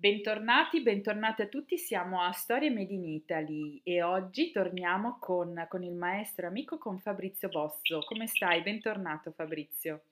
Bentornati, 0.00 0.80
bentornati 0.80 1.42
a 1.42 1.48
tutti, 1.48 1.76
siamo 1.76 2.22
a 2.22 2.30
Storie 2.30 2.70
Made 2.70 2.92
in 2.92 3.04
Italy 3.04 3.80
e 3.82 4.00
oggi 4.00 4.52
torniamo 4.52 5.18
con, 5.18 5.66
con 5.68 5.82
il 5.82 5.90
maestro 5.94 6.46
amico 6.46 6.78
con 6.78 7.00
Fabrizio 7.00 7.48
Bosso. 7.48 7.98
Come 8.06 8.28
stai? 8.28 8.62
Bentornato 8.62 9.32
Fabrizio. 9.32 10.04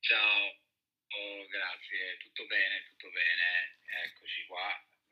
Ciao, 0.00 0.44
oh, 0.48 1.46
grazie, 1.48 2.16
tutto 2.20 2.46
bene, 2.46 2.86
tutto 2.88 3.10
bene. 3.10 3.76
Eccoci 4.06 4.46
qua, 4.46 4.64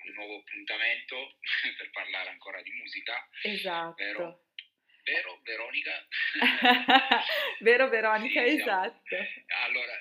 un 0.07 0.15
nuovo 0.15 0.39
appuntamento 0.39 1.37
per 1.77 1.91
parlare 1.91 2.31
ancora 2.31 2.63
di 2.63 2.71
musica. 2.73 3.29
Esatto. 3.43 4.03
Vero, 4.03 4.45
vero 5.05 5.41
Veronica? 5.45 6.07
vero 7.61 7.89
Veronica, 7.91 8.41
Sì, 8.47 8.57
siamo- 8.57 8.83
esatto. 8.85 9.17
Allora, 9.67 9.93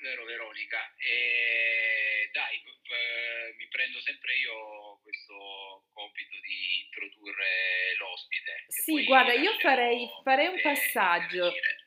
vero 0.00 0.24
Veronica, 0.24 0.78
e 0.96 2.28
dai, 2.32 2.56
v- 2.64 3.56
mi 3.56 3.66
prendo 3.68 4.00
sempre 4.00 4.34
io 4.36 5.00
questo 5.02 5.84
compito 5.92 6.36
di 6.40 6.84
introdurre 6.84 7.96
l'ospite. 7.98 8.64
Sì, 8.68 9.04
guarda, 9.04 9.32
io 9.32 9.52
farei, 9.60 10.08
farei 10.22 10.46
un 10.48 10.60
passaggio. 10.62 11.46
eh. 11.48 11.86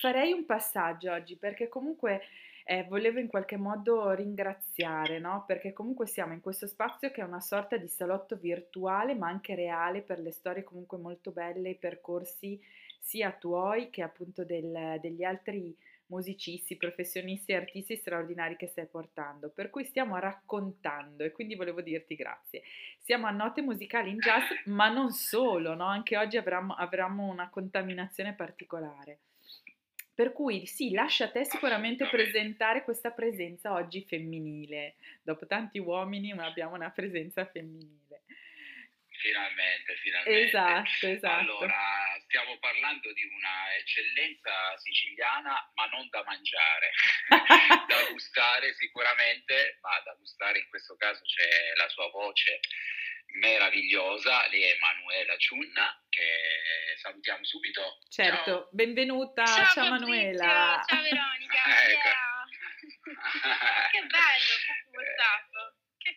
Farei 0.00 0.32
un 0.32 0.44
passaggio 0.46 1.12
oggi 1.12 1.36
perché 1.36 1.68
comunque 1.68 2.26
eh, 2.64 2.82
volevo 2.84 3.20
in 3.20 3.28
qualche 3.28 3.56
modo 3.56 4.10
ringraziare, 4.12 5.18
no? 5.20 5.44
Perché 5.46 5.72
comunque 5.72 6.06
siamo 6.06 6.32
in 6.32 6.40
questo 6.40 6.66
spazio 6.66 7.10
che 7.12 7.20
è 7.20 7.24
una 7.24 7.40
sorta 7.40 7.76
di 7.76 7.86
salotto 7.88 8.36
virtuale 8.36 9.14
ma 9.14 9.28
anche 9.28 9.54
reale 9.54 10.02
per 10.02 10.18
le 10.18 10.32
storie 10.32 10.64
comunque 10.64 10.98
molto 10.98 11.30
belle, 11.30 11.70
i 11.70 11.78
percorsi 11.78 12.60
sia 12.98 13.30
tuoi 13.32 13.90
che 13.90 14.02
appunto 14.02 14.44
del- 14.44 14.98
degli 15.00 15.22
altri 15.22 15.76
musicisti, 16.06 16.76
professionisti 16.76 17.52
e 17.52 17.56
artisti 17.56 17.96
straordinari 17.96 18.56
che 18.56 18.66
stai 18.66 18.86
portando. 18.86 19.50
Per 19.50 19.70
cui 19.70 19.84
stiamo 19.84 20.18
raccontando 20.18 21.24
e 21.24 21.32
quindi 21.32 21.54
volevo 21.54 21.80
dirti 21.80 22.14
grazie. 22.14 22.62
Siamo 22.98 23.26
a 23.26 23.30
note 23.30 23.62
musicali 23.62 24.10
in 24.10 24.18
jazz, 24.18 24.44
ma 24.66 24.88
non 24.88 25.10
solo, 25.10 25.74
no? 25.74 25.84
Anche 25.84 26.16
oggi 26.16 26.36
avremo, 26.36 26.74
avremo 26.74 27.26
una 27.26 27.48
contaminazione 27.48 28.34
particolare. 28.34 29.18
Per 30.14 30.32
cui 30.32 30.66
sì, 30.66 30.90
lascia 30.90 31.24
a 31.24 31.30
te 31.30 31.44
sicuramente 31.44 32.06
presentare 32.06 32.84
questa 32.84 33.10
presenza 33.12 33.72
oggi 33.72 34.04
femminile. 34.04 34.96
Dopo 35.22 35.46
tanti 35.46 35.78
uomini, 35.78 36.34
ma 36.34 36.44
abbiamo 36.44 36.74
una 36.74 36.90
presenza 36.90 37.46
femminile. 37.46 38.22
Finalmente, 39.22 39.94
finalmente. 40.02 40.42
Esatto, 40.48 41.06
esatto. 41.06 41.38
Allora, 41.38 42.18
stiamo 42.24 42.58
parlando 42.58 43.12
di 43.12 43.22
una 43.22 43.72
eccellenza 43.78 44.76
siciliana, 44.78 45.70
ma 45.74 45.86
non 45.86 46.08
da 46.10 46.24
mangiare, 46.24 46.90
da 47.86 48.10
gustare 48.10 48.74
sicuramente, 48.74 49.78
ma 49.80 50.00
da 50.04 50.12
gustare 50.18 50.58
in 50.58 50.68
questo 50.68 50.96
caso 50.96 51.22
c'è 51.22 51.72
la 51.76 51.88
sua 51.88 52.10
voce 52.10 52.58
meravigliosa, 53.38 54.48
lei 54.48 54.62
è 54.62 54.74
Emanuela 54.74 55.36
Ciunna, 55.36 56.02
che 56.08 56.98
salutiamo 57.00 57.44
subito. 57.44 57.98
Certo, 58.08 58.68
benvenuta, 58.72 59.44
Ciao, 59.46 59.66
ciao 59.66 59.88
Manuela. 59.88 60.82
ciao 60.84 61.00
Veronica. 61.00 61.62
Ecco. 61.62 62.08
Yeah. 62.08 62.40
Che 63.90 64.00
bello, 64.00 64.54
che 64.66 64.74
WhatsApp. 64.90 65.50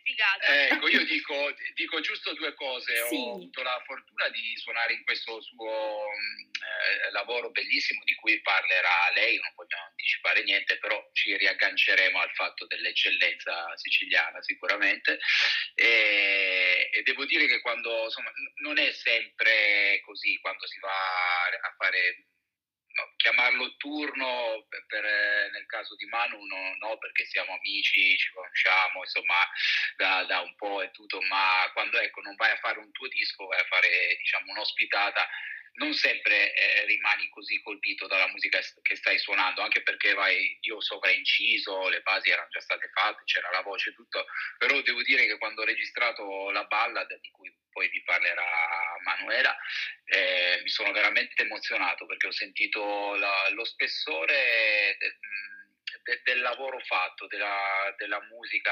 Figata. 0.05 0.67
Ecco, 0.69 0.87
io 0.87 1.03
dico, 1.09 1.33
dico 1.73 1.99
giusto 1.99 2.33
due 2.33 2.53
cose. 2.53 3.07
Sì. 3.07 3.15
Ho 3.15 3.33
avuto 3.33 3.63
la 3.63 3.81
fortuna 3.85 4.29
di 4.29 4.55
suonare 4.55 4.93
in 4.93 5.03
questo 5.03 5.41
suo 5.41 6.05
eh, 6.05 7.11
lavoro 7.11 7.49
bellissimo 7.49 8.03
di 8.03 8.13
cui 8.13 8.39
parlerà 8.41 9.09
lei, 9.15 9.37
non 9.37 9.51
voglio 9.55 9.77
anticipare 9.89 10.43
niente, 10.43 10.77
però 10.77 11.09
ci 11.13 11.35
riagganceremo 11.35 12.19
al 12.19 12.31
fatto 12.33 12.67
dell'eccellenza 12.67 13.75
siciliana 13.77 14.43
sicuramente. 14.43 15.17
E, 15.73 16.89
e 16.93 17.01
devo 17.01 17.25
dire 17.25 17.47
che 17.47 17.61
quando, 17.61 18.03
insomma, 18.03 18.31
non 18.61 18.77
è 18.77 18.91
sempre 18.91 20.01
così, 20.05 20.37
quando 20.39 20.67
si 20.67 20.77
va 20.81 20.89
a 20.89 21.75
fare 21.79 22.27
no, 22.95 23.13
chiamarlo 23.17 23.75
turno 23.77 24.65
per, 24.69 24.85
per, 24.87 25.05
eh, 25.05 25.49
nel 25.51 25.65
caso 25.67 25.95
di 25.95 26.05
Manu 26.05 26.43
no, 26.45 26.75
no, 26.79 26.97
perché 26.97 27.25
siamo 27.25 27.53
amici, 27.53 28.17
ci 28.17 28.31
conosciamo 28.31 29.03
insomma 29.03 29.35
da, 29.97 30.23
da 30.23 30.39
un 30.41 30.55
po' 30.55 30.81
e 30.81 30.91
tutto, 30.91 31.21
ma 31.21 31.69
quando 31.73 31.99
ecco 31.99 32.21
non 32.21 32.35
vai 32.35 32.51
a 32.51 32.57
fare 32.57 32.79
un 32.79 32.91
tuo 32.91 33.07
disco, 33.07 33.45
vai 33.47 33.59
a 33.59 33.65
fare 33.65 34.15
diciamo 34.17 34.51
un'ospitata, 34.51 35.27
non 35.75 35.93
sempre 35.93 36.53
eh, 36.53 36.85
rimani 36.85 37.27
così 37.29 37.61
colpito 37.61 38.07
dalla 38.07 38.27
musica 38.29 38.59
che 38.81 38.95
stai 38.95 39.17
suonando, 39.17 39.61
anche 39.61 39.81
perché 39.81 40.13
vai, 40.13 40.57
io 40.61 40.79
sovrainciso, 40.81 41.89
le 41.89 42.01
basi 42.01 42.29
erano 42.29 42.47
già 42.49 42.59
state 42.61 42.89
fatte, 42.93 43.23
c'era 43.25 43.49
la 43.51 43.61
voce 43.61 43.89
e 43.89 43.93
tutto, 43.93 44.25
però 44.57 44.79
devo 44.81 45.01
dire 45.03 45.25
che 45.25 45.37
quando 45.37 45.61
ho 45.61 45.65
registrato 45.65 46.51
la 46.51 46.63
ballad, 46.65 47.19
di 47.19 47.29
cui 47.31 47.53
poi 47.71 47.89
vi 47.89 48.01
parlerà 48.03 48.45
Manuela, 49.03 49.55
eh, 50.05 50.59
mi 50.63 50.69
sono 50.69 50.91
veramente 50.93 51.41
emozionato 51.41 52.05
perché 52.05 52.27
ho 52.27 52.31
sentito 52.31 53.15
la- 53.15 53.49
lo 53.49 53.65
spessore 53.65 54.95
de- 54.97 55.17
de- 56.05 56.21
del 56.23 56.39
lavoro 56.41 56.79
fatto, 56.79 57.25
della, 57.27 57.93
della 57.97 58.21
musica 58.29 58.71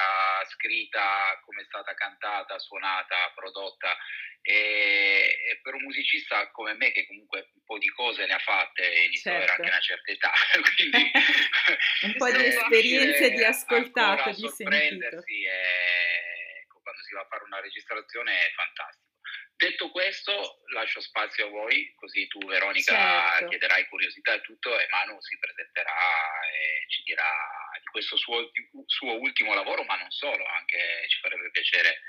scritta, 0.50 1.40
come 1.44 1.62
è 1.62 1.66
stata 1.66 1.94
cantata, 1.96 2.60
suonata, 2.60 3.32
prodotta. 3.34 3.98
E, 4.46 5.40
e 5.50 5.60
per 5.62 5.74
un 5.74 5.84
musicista 5.84 6.52
come 6.52 6.74
me, 6.74 6.92
che 6.92 7.08
comunque 7.08 7.50
un 7.56 7.64
po' 7.64 7.78
di 7.78 7.88
cose 7.90 8.26
ne 8.26 8.34
ha 8.34 8.40
fatte, 8.40 8.86
inizio 9.06 9.32
Certo. 9.32 9.52
anche 9.52 9.68
una 9.70 9.80
certa 9.80 10.12
età, 10.12 10.32
quindi 10.76 11.12
Un 12.04 12.14
po' 12.18 12.30
di 12.30 12.44
esperienze 12.46 13.32
di 13.32 13.44
ascoltato, 13.44 14.30
di 14.32 14.50
sentito. 14.50 15.24
e, 15.26 15.48
ecco, 16.62 16.82
quando 16.82 17.02
si 17.04 17.14
va 17.14 17.22
a 17.22 17.28
fare 17.28 17.44
una 17.46 17.62
registrazione 17.62 18.32
è 18.34 18.52
fantastico. 18.54 19.13
Detto 19.64 19.92
questo, 19.92 20.60
lascio 20.74 21.00
spazio 21.00 21.48
a 21.48 21.50
voi, 21.50 21.94
così 21.96 22.28
tu 22.28 22.40
Veronica 22.46 22.94
Certo. 23.32 23.48
chiederai 23.48 23.88
curiosità 23.88 24.34
e 24.34 24.42
tutto 24.42 24.78
e 24.78 24.88
Manu 24.90 25.16
si 25.22 25.38
presenterà 25.40 25.90
e 26.52 26.90
ci 26.90 27.02
dirà 27.04 27.24
di 27.80 27.86
questo 27.88 28.18
suo, 28.18 28.52
suo 28.88 29.14
ultimo 29.20 29.54
lavoro, 29.54 29.84
ma 29.84 29.96
non 29.96 30.12
solo, 30.12 30.44
anche 30.46 31.06
ci 31.08 31.20
farebbe 31.22 31.50
piacere 31.52 32.00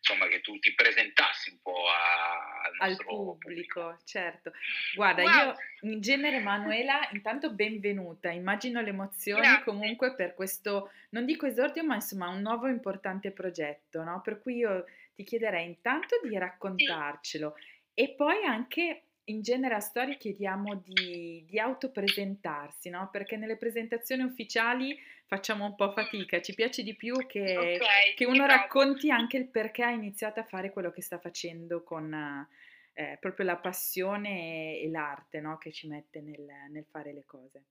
insomma 0.00 0.26
che 0.28 0.40
tu 0.40 0.58
ti 0.60 0.74
presentassi 0.74 1.50
un 1.50 1.60
po' 1.60 1.88
a- 1.88 2.62
al 2.62 2.74
al 2.78 2.88
nostro 2.90 3.06
pubblico, 3.06 3.98
certo. 4.04 4.52
Guarda, 4.94 5.22
Wow. 5.22 5.32
io 5.32 5.54
in 5.92 6.00
genere, 6.00 6.38
Manuela, 6.40 7.08
intanto 7.12 7.50
benvenuta. 7.52 8.30
Immagino 8.30 8.80
le 8.80 8.90
emozioni 8.90 9.40
Grazie. 9.42 9.64
comunque 9.64 10.14
per 10.14 10.34
questo, 10.34 10.90
non 11.10 11.24
dico 11.26 11.46
esordio, 11.46 11.84
ma 11.84 11.94
insomma 11.96 12.28
un 12.28 12.40
nuovo 12.42 12.66
importante 12.68 13.30
progetto, 13.32 14.02
no? 14.02 14.20
Per 14.20 14.40
cui 14.40 14.56
io 14.58 14.84
ti 15.18 15.24
chiederei 15.24 15.66
intanto 15.66 16.20
di 16.22 16.38
raccontarcelo 16.38 17.56
e 17.92 18.10
poi 18.10 18.44
anche 18.44 19.02
in 19.24 19.42
genere 19.42 19.74
a 19.74 19.80
storie 19.80 20.16
chiediamo 20.16 20.76
di, 20.76 21.44
di 21.44 21.58
autopresentarsi, 21.58 22.88
no? 22.88 23.08
Perché 23.10 23.36
nelle 23.36 23.56
presentazioni 23.56 24.22
ufficiali 24.22 24.96
facciamo 25.26 25.64
un 25.64 25.74
po' 25.74 25.90
fatica, 25.90 26.40
ci 26.40 26.54
piace 26.54 26.84
di 26.84 26.94
più 26.94 27.26
che, 27.26 27.56
Ok, 27.56 28.14
che 28.14 28.24
uno 28.26 28.46
racconti 28.46 29.10
anche 29.10 29.38
il 29.38 29.48
perché 29.48 29.82
ha 29.82 29.90
iniziato 29.90 30.38
a 30.38 30.44
fare 30.44 30.70
quello 30.70 30.92
che 30.92 31.02
sta 31.02 31.18
facendo 31.18 31.82
con 31.82 32.46
eh, 32.94 33.18
proprio 33.20 33.44
la 33.44 33.56
passione 33.56 34.78
e, 34.78 34.88
l'arte 34.88 35.40
no? 35.40 35.58
che 35.58 35.72
ci 35.72 35.88
mette 35.88 36.20
nel, 36.20 36.46
nel 36.70 36.86
fare 36.88 37.12
le 37.12 37.24
cose. 37.26 37.64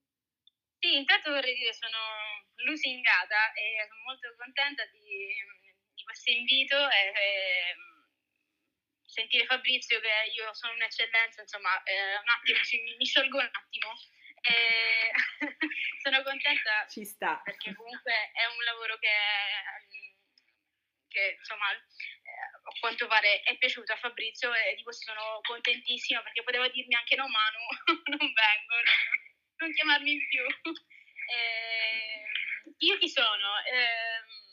Sì, 0.79 0.97
intanto 0.97 1.31
vorrei 1.31 1.55
dire 1.55 1.73
sono 1.73 1.97
lusingata 2.65 3.53
e 3.53 3.87
sono 3.87 4.01
molto 4.03 4.35
contenta 4.37 4.83
di 4.91 5.31
questo 6.07 6.31
invito 6.31 6.89
e, 6.89 7.11
e, 7.11 7.75
sentire 9.03 9.45
Fabrizio 9.45 9.99
che 9.99 10.31
io 10.31 10.53
sono 10.53 10.73
un'eccellenza, 10.73 11.41
insomma, 11.41 11.83
eh, 11.83 12.15
un 12.15 12.29
attimo, 12.29 12.59
mi, 12.83 12.95
mi 12.95 13.05
sciolgo 13.05 13.37
un 13.37 13.49
attimo. 13.51 13.91
E 14.39 15.11
sono 16.03 16.23
contenta 16.23 16.87
Ci 16.87 17.03
sta. 17.03 17.41
perché 17.43 17.73
comunque 17.73 18.13
è 18.31 18.45
un 18.45 18.63
lavoro 18.63 18.97
che, 18.99 19.11
che 21.09 21.35
insomma 21.37 21.73
eh, 21.73 22.45
a 22.63 22.79
quanto 22.79 23.07
pare 23.07 23.41
è 23.41 23.57
piaciuto 23.57 23.91
a 23.91 23.97
Fabrizio 23.97 24.53
e 24.53 24.75
di 24.75 24.83
questo 24.83 25.11
sono 25.11 25.41
contentissima 25.41 26.21
perché 26.21 26.43
poteva 26.43 26.69
dirmi 26.69 26.95
anche 26.95 27.15
no 27.15 27.27
Manu, 27.27 27.59
non 28.15 28.31
vengo, 28.31 28.75
non, 28.75 28.95
non 29.57 29.73
chiamarmi 29.73 30.27
più. 30.27 30.45
Ehm, 31.27 32.73
io 32.77 32.97
chi 32.99 33.09
sono? 33.09 33.59
Ehm, 33.69 34.46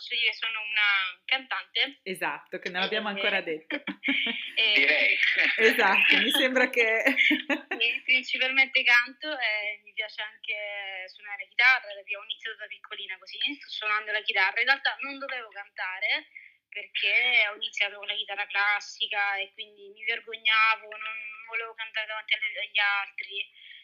posso 0.00 0.16
dire 0.16 0.32
sono 0.32 0.60
una 0.64 1.20
cantante. 1.26 2.00
Esatto, 2.02 2.58
che 2.58 2.70
non 2.70 2.80
l'abbiamo 2.80 3.08
ancora 3.08 3.42
detto. 3.42 3.76
e- 4.56 4.72
Direi. 4.72 5.18
esatto, 5.58 6.16
mi 6.16 6.30
sembra 6.30 6.70
che... 6.70 7.04
Principalmente 8.04 8.82
canto 8.82 9.28
e 9.28 9.80
mi 9.84 9.92
piace 9.92 10.22
anche 10.22 11.04
suonare 11.12 11.46
chitarra, 11.48 11.92
ho 11.92 12.24
iniziato 12.24 12.56
da 12.56 12.66
piccolina 12.66 13.18
così, 13.18 13.38
sto 13.60 13.68
suonando 13.68 14.10
la 14.10 14.22
chitarra. 14.22 14.60
In 14.60 14.66
realtà 14.66 14.96
non 15.00 15.18
dovevo 15.18 15.48
cantare 15.50 16.32
perché 16.70 17.46
ho 17.50 17.56
iniziato 17.56 17.98
con 17.98 18.06
la 18.06 18.14
chitarra 18.14 18.46
classica 18.46 19.36
e 19.36 19.52
quindi 19.52 19.90
mi 19.92 20.04
vergognavo, 20.04 20.88
non 20.88 21.16
volevo 21.46 21.74
cantare 21.74 22.06
davanti 22.06 22.34
agli 22.34 22.78
altri. 22.78 23.36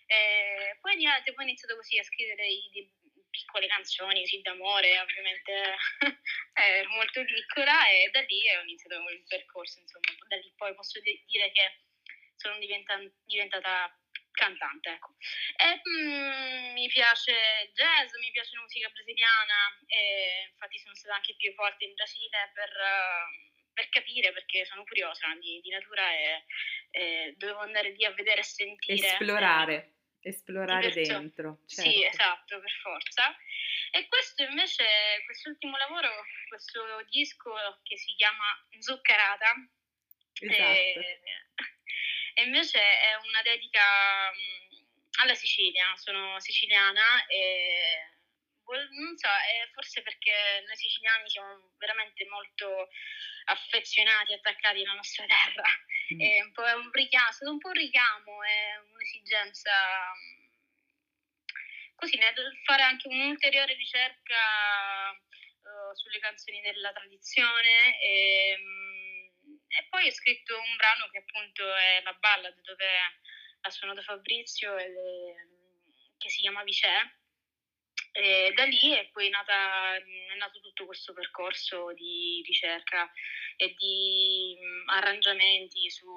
E 0.07 0.79
poi 0.81 0.97
niente, 0.97 1.35
poi 1.35 1.45
ho 1.45 1.49
iniziato 1.49 1.75
così 1.75 1.99
a 1.99 2.05
scrivere 2.05 2.47
i, 2.47 2.89
piccole 3.37 3.67
canzoni 3.67 4.21
così 4.21 4.41
d'amore, 4.41 4.99
ovviamente 4.99 5.77
ero 6.57 6.89
molto 6.89 7.23
piccola 7.25 7.89
e 7.89 8.09
da 8.11 8.21
lì 8.23 8.49
ho 8.57 8.63
iniziato 8.63 8.97
il 9.11 9.25
percorso, 9.29 9.81
insomma, 9.81 10.17
da 10.27 10.37
lì 10.37 10.53
poi 10.57 10.75
posso 10.75 10.99
dire 11.01 11.53
che 11.53 11.81
sono 12.37 12.59
diventa- 12.59 12.99
diventata 13.25 13.93
cantante, 14.33 14.91
ecco. 14.91 15.17
E, 15.57 15.81
mm, 15.85 16.73
mi 16.73 16.89
piace 16.89 17.35
jazz, 17.73 18.13
mi 18.21 18.31
piace 18.31 18.55
la 18.55 18.63
musica 18.63 18.89
brasiliana 18.89 19.81
e 19.87 20.49
infatti 20.51 20.79
sono 20.79 20.95
stata 20.95 21.15
anche 21.15 21.35
più 21.37 21.55
volte 21.55 21.85
in 21.85 21.95
Brasile 21.95 22.51
per, 22.53 22.73
per 23.73 23.89
capire 23.89 24.33
perché 24.33 24.65
sono 24.65 24.85
curiosa 24.85 25.27
di, 25.41 25.61
di 25.61 25.71
natura 25.71 26.13
e, 26.13 26.45
e, 26.91 27.35
dovevo 27.37 27.61
andare 27.61 27.91
lì 27.93 28.05
a 28.05 28.13
vedere 28.13 28.41
e 28.41 28.45
sentire. 28.45 29.09
Esplorare. 29.09 29.96
Esplorare 30.27 30.91
dentro. 30.91 31.61
Certo. 31.67 31.91
Sì, 31.91 32.05
esatto, 32.05 32.59
per 32.59 32.73
forza. 32.83 33.37
E 33.93 34.09
questo 34.09 34.43
invece, 34.43 34.85
quest'ultimo 35.25 35.77
lavoro, 35.77 36.11
questo 36.49 36.83
disco 37.11 37.53
che 37.85 37.97
si 37.97 38.13
chiama 38.17 38.67
Zuccherata, 38.79 39.55
esatto. 40.41 40.63
e, 40.63 41.21
e 42.35 42.43
invece 42.43 42.79
è 42.79 43.15
una 43.15 43.43
dedica 43.43 44.33
alla 45.23 45.35
Sicilia, 45.35 45.95
sono 45.97 46.41
siciliana 46.41 47.25
e 47.27 48.16
non 48.75 49.17
so, 49.17 49.29
forse 49.73 50.03
perché 50.03 50.63
noi 50.67 50.77
siciliani 50.77 51.29
siamo 51.29 51.73
veramente 51.79 52.27
molto 52.27 52.89
affezionati, 53.45 54.33
attaccati 54.33 54.83
alla 54.83 54.95
nostra 54.95 55.25
terra. 55.27 55.65
Mm. 56.15 56.21
È, 56.21 56.41
un 56.41 56.53
è 56.65 56.75
un 56.75 56.91
richiamo, 56.93 57.29
è 57.29 57.33
stato 57.33 57.51
un 57.53 57.59
po' 57.59 57.69
un 57.69 57.75
richiamo, 57.75 58.43
è 58.43 58.77
un'esigenza 58.93 59.73
così 61.97 62.17
nel 62.19 62.35
fare 62.65 62.83
anche 62.83 63.09
un'ulteriore 63.09 63.75
ricerca 63.75 65.11
uh, 65.13 65.95
sulle 65.95 66.19
canzoni 66.19 66.61
della 66.61 66.93
tradizione 66.93 67.99
e, 68.01 68.51
e, 69.67 69.87
poi 69.89 70.07
ho 70.07 70.13
scritto 70.13 70.59
un 70.59 70.77
brano 70.77 71.09
che 71.11 71.19
appunto 71.19 71.75
è 71.75 72.03
la 72.03 72.13
ballad 72.13 72.61
dove 72.61 72.87
ha 73.63 73.71
suonato 73.71 74.03
Fabrizio 74.03 74.77
e, 74.77 75.35
che 76.19 76.29
si 76.29 76.41
chiama 76.43 76.63
Vicè 76.63 77.11
e 78.17 78.53
da 78.55 78.65
lì 78.65 78.95
è 78.95 79.09
poi 79.13 79.29
nata, 79.29 79.95
è 79.97 80.37
nato 80.39 80.61
tutto 80.61 80.87
questo 80.87 81.13
percorso 81.13 81.93
di 81.93 82.43
ricerca 82.47 83.11
e 83.57 83.75
di 83.77 84.57
arrangiamenti 84.87 85.91
su 85.91 86.09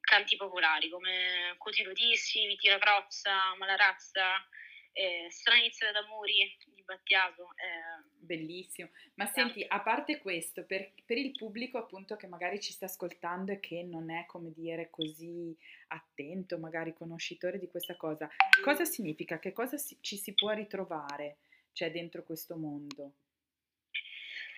canti 0.00 0.36
popolari 0.36 0.90
come 0.90 1.54
Cuti 1.56 1.82
Rodissi, 1.82 2.46
Viti 2.46 2.68
la 2.68 2.78
Crozza, 2.78 3.54
Malarazza, 3.56 4.46
eh, 4.92 5.26
Stranizia 5.30 5.90
d'Amori 5.90 6.54
di 6.66 6.82
Battiato. 6.82 7.54
Eh. 7.56 8.08
Bellissimo. 8.18 8.90
Ma 9.14 9.24
senti, 9.26 9.64
a 9.66 9.80
parte 9.80 10.18
questo, 10.18 10.66
per, 10.66 10.92
per, 11.06 11.16
il 11.16 11.32
pubblico 11.32 11.78
appunto 11.78 12.16
che 12.16 12.26
magari 12.26 12.60
ci 12.60 12.72
sta 12.72 12.84
ascoltando 12.84 13.52
e 13.52 13.60
che 13.60 13.82
non 13.82 14.10
è, 14.10 14.26
come 14.26 14.52
dire, 14.52 14.90
così 14.90 15.56
attento, 15.88 16.58
magari 16.58 16.92
conoscitore 16.92 17.58
di 17.58 17.68
questa 17.68 17.96
cosa, 17.96 18.28
cosa 18.62 18.84
significa? 18.84 19.38
Che 19.38 19.52
cosa 19.52 19.76
si, 19.76 19.98
ci 20.00 20.16
si 20.16 20.34
può 20.34 20.50
ritrovare, 20.50 21.38
cioè, 21.72 21.90
dentro 21.90 22.22
questo 22.24 22.56
mondo? 22.56 23.14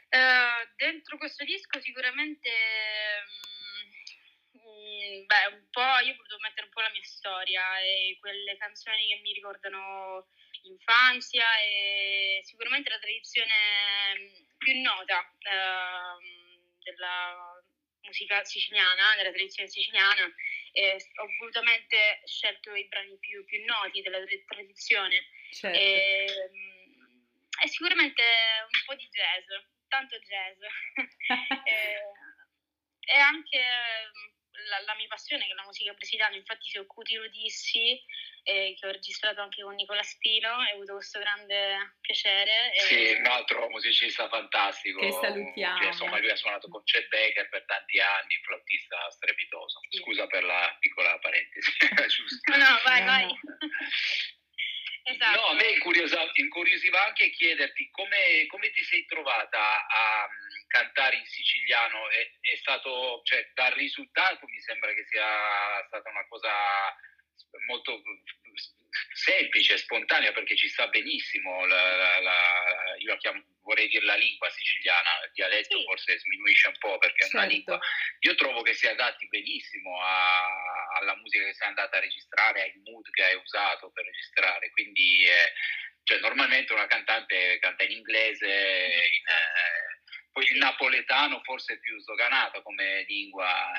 Uh, 0.09 0.67
dentro 0.77 1.19
questo 1.19 1.45
disco 1.45 1.81
sicuramente... 1.81 2.51
Um, 4.53 5.27
beh, 5.27 5.47
un 5.55 5.67
po', 5.71 5.99
io 6.05 6.13
ho 6.13 6.17
voluto 6.17 6.39
mettere 6.41 6.67
un 6.67 6.73
po' 6.73 6.81
la 6.81 6.91
mia 6.91 7.05
storia 7.05 7.79
e 7.81 8.17
quelle 8.21 8.57
canzoni 8.57 9.07
che 9.09 9.21
mi 9.23 9.33
ricordano 9.33 10.29
l'infanzia 10.63 11.45
e 11.61 12.41
sicuramente 12.45 12.91
la 12.91 12.99
tradizione 12.99 14.47
più 14.57 14.81
nota 14.81 15.19
uh, 15.21 16.19
della 16.83 17.63
musica 18.03 18.45
siciliana, 18.45 19.15
della 19.17 19.31
tradizione 19.31 19.69
siciliana 19.69 20.33
e 20.73 20.97
ho 21.21 21.27
volutamente 21.39 22.23
scelto 22.25 22.75
i 22.75 22.87
brani 22.89 23.17
più, 23.19 23.45
più 23.45 23.65
noti 23.65 24.03
della 24.03 24.19
tradizione. 24.47 25.27
Certo. 25.51 25.79
E, 25.79 26.27
e, 27.63 27.69
sicuramente 27.69 28.23
un 28.23 28.81
po' 28.87 28.95
di 28.95 29.09
jazz, 29.09 29.45
tanto 29.89 30.19
jazz. 30.19 30.59
e, 31.65 32.03
e 33.01 33.19
anche 33.19 33.61
la, 34.67 34.81
la, 34.85 34.95
mia 34.95 35.07
passione 35.09 35.47
che 35.47 35.53
è 35.53 35.55
la 35.55 35.65
musica 35.65 35.93
brasiliana, 35.93 36.37
infatti 36.37 36.69
se 36.69 36.79
ho 36.79 36.87
Cuti 36.87 37.17
Rodissi, 37.17 38.01
eh, 38.43 38.75
che 38.79 38.87
ho 38.87 38.91
registrato 38.91 39.41
anche 39.41 39.63
con 39.63 39.75
Nicola 39.75 40.03
Stilo 40.03 40.49
e 40.63 40.73
ho 40.73 40.75
avuto 40.75 40.95
questo 40.95 41.19
grande 41.19 41.97
piacere. 42.01 42.73
E... 42.75 42.81
Sì, 42.81 43.13
un 43.19 43.27
altro 43.27 43.69
musicista 43.69 44.29
fantastico. 44.29 45.01
Che 45.01 45.13
salutiamo. 45.13 45.79
Che, 45.79 45.87
insomma, 45.87 46.19
lui 46.19 46.31
ha 46.31 46.37
suonato 46.37 46.69
con 46.69 46.83
Chet 46.85 47.09
Baker 47.09 47.49
per 47.49 47.65
tanti 47.67 48.01
anni, 48.01 48.37
un 48.37 48.43
flautista 48.43 49.11
strepitoso. 49.11 49.81
Sì. 49.89 49.99
Scusa 49.99 50.27
per 50.27 50.45
la 50.45 50.77
piccola 50.81 51.19
parentesi. 51.19 51.71
no, 52.51 52.57
no, 52.57 52.81
vai, 52.85 53.05
vai. 53.05 53.27
Esatto. 55.09 55.41
No, 55.41 55.47
a 55.47 55.55
me 55.55 55.71
incuriosiva 56.35 57.07
anche 57.07 57.31
chiederti 57.31 57.89
come, 57.91 58.45
come, 58.49 58.71
ti 58.71 58.85
sei 58.85 59.07
trovata 59.07 59.87
a 59.87 60.29
mm, 60.29 60.69
cantare 60.69 61.17
in 61.17 61.25
siciliano. 61.25 62.11
È, 62.11 62.31
è 62.53 62.57
stato, 62.57 63.23
cioè, 63.25 63.51
dal 63.55 63.73
risultato 63.73 64.47
mi 64.47 64.61
sembra 64.61 64.93
che 64.93 65.07
sia 65.07 65.83
stata 65.87 66.11
una 66.11 66.27
cosa 66.29 66.53
molto 67.67 68.03
semplice, 69.13 69.77
spontanea, 69.79 70.33
perché 70.33 70.57
ci 70.57 70.69
sta 70.69 70.89
benissimo, 70.89 71.67
la, 71.67 71.97
la, 71.97 72.21
la, 72.21 72.97
io 72.99 73.09
la 73.09 73.17
chiamo, 73.19 73.43
vorrei 73.63 73.89
dire 73.89 74.05
la 74.05 74.17
lingua 74.17 74.49
siciliana, 74.51 75.25
il 75.25 75.33
dialetto 75.33 75.79
sì. 75.79 75.85
forse 75.85 76.19
sminuisce 76.19 76.69
un 76.69 76.79
po' 76.79 76.99
perché 76.99 77.23
certo. 77.23 77.37
è 77.37 77.41
una 77.41 77.51
certo. 77.51 77.55
lingua, 77.55 77.87
io 78.21 78.35
trovo 78.35 78.63
che 78.63 78.75
si 78.75 78.87
adatti 78.87 79.29
benissimo 79.29 80.01
a, 80.01 80.97
alla 81.01 81.17
musica 81.17 81.45
che 81.45 81.55
sei 81.55 81.69
andata 81.69 81.97
a 81.97 82.01
registrare, 82.01 82.63
ai 82.63 82.73
mood 82.85 83.09
che 83.11 83.25
hai 83.25 83.35
usato 83.35 83.91
per 83.91 84.05
registrare, 84.05 84.71
quindi 84.71 85.25
eh, 85.25 85.53
cioè, 86.05 86.21
normalmente 86.21 86.73
una 86.73 86.87
cantante 86.87 87.59
canta 87.59 87.85
in 87.85 87.91
inglese, 87.91 88.47
in, 88.47 89.27
eh, 89.27 90.01
poi 90.33 90.45
il 90.47 90.59
napoletano 90.59 91.41
forse 91.43 91.75
è 91.75 91.79
più 91.79 91.99
sdoganato 92.01 92.63
come 92.63 93.05
lingua 93.07 93.71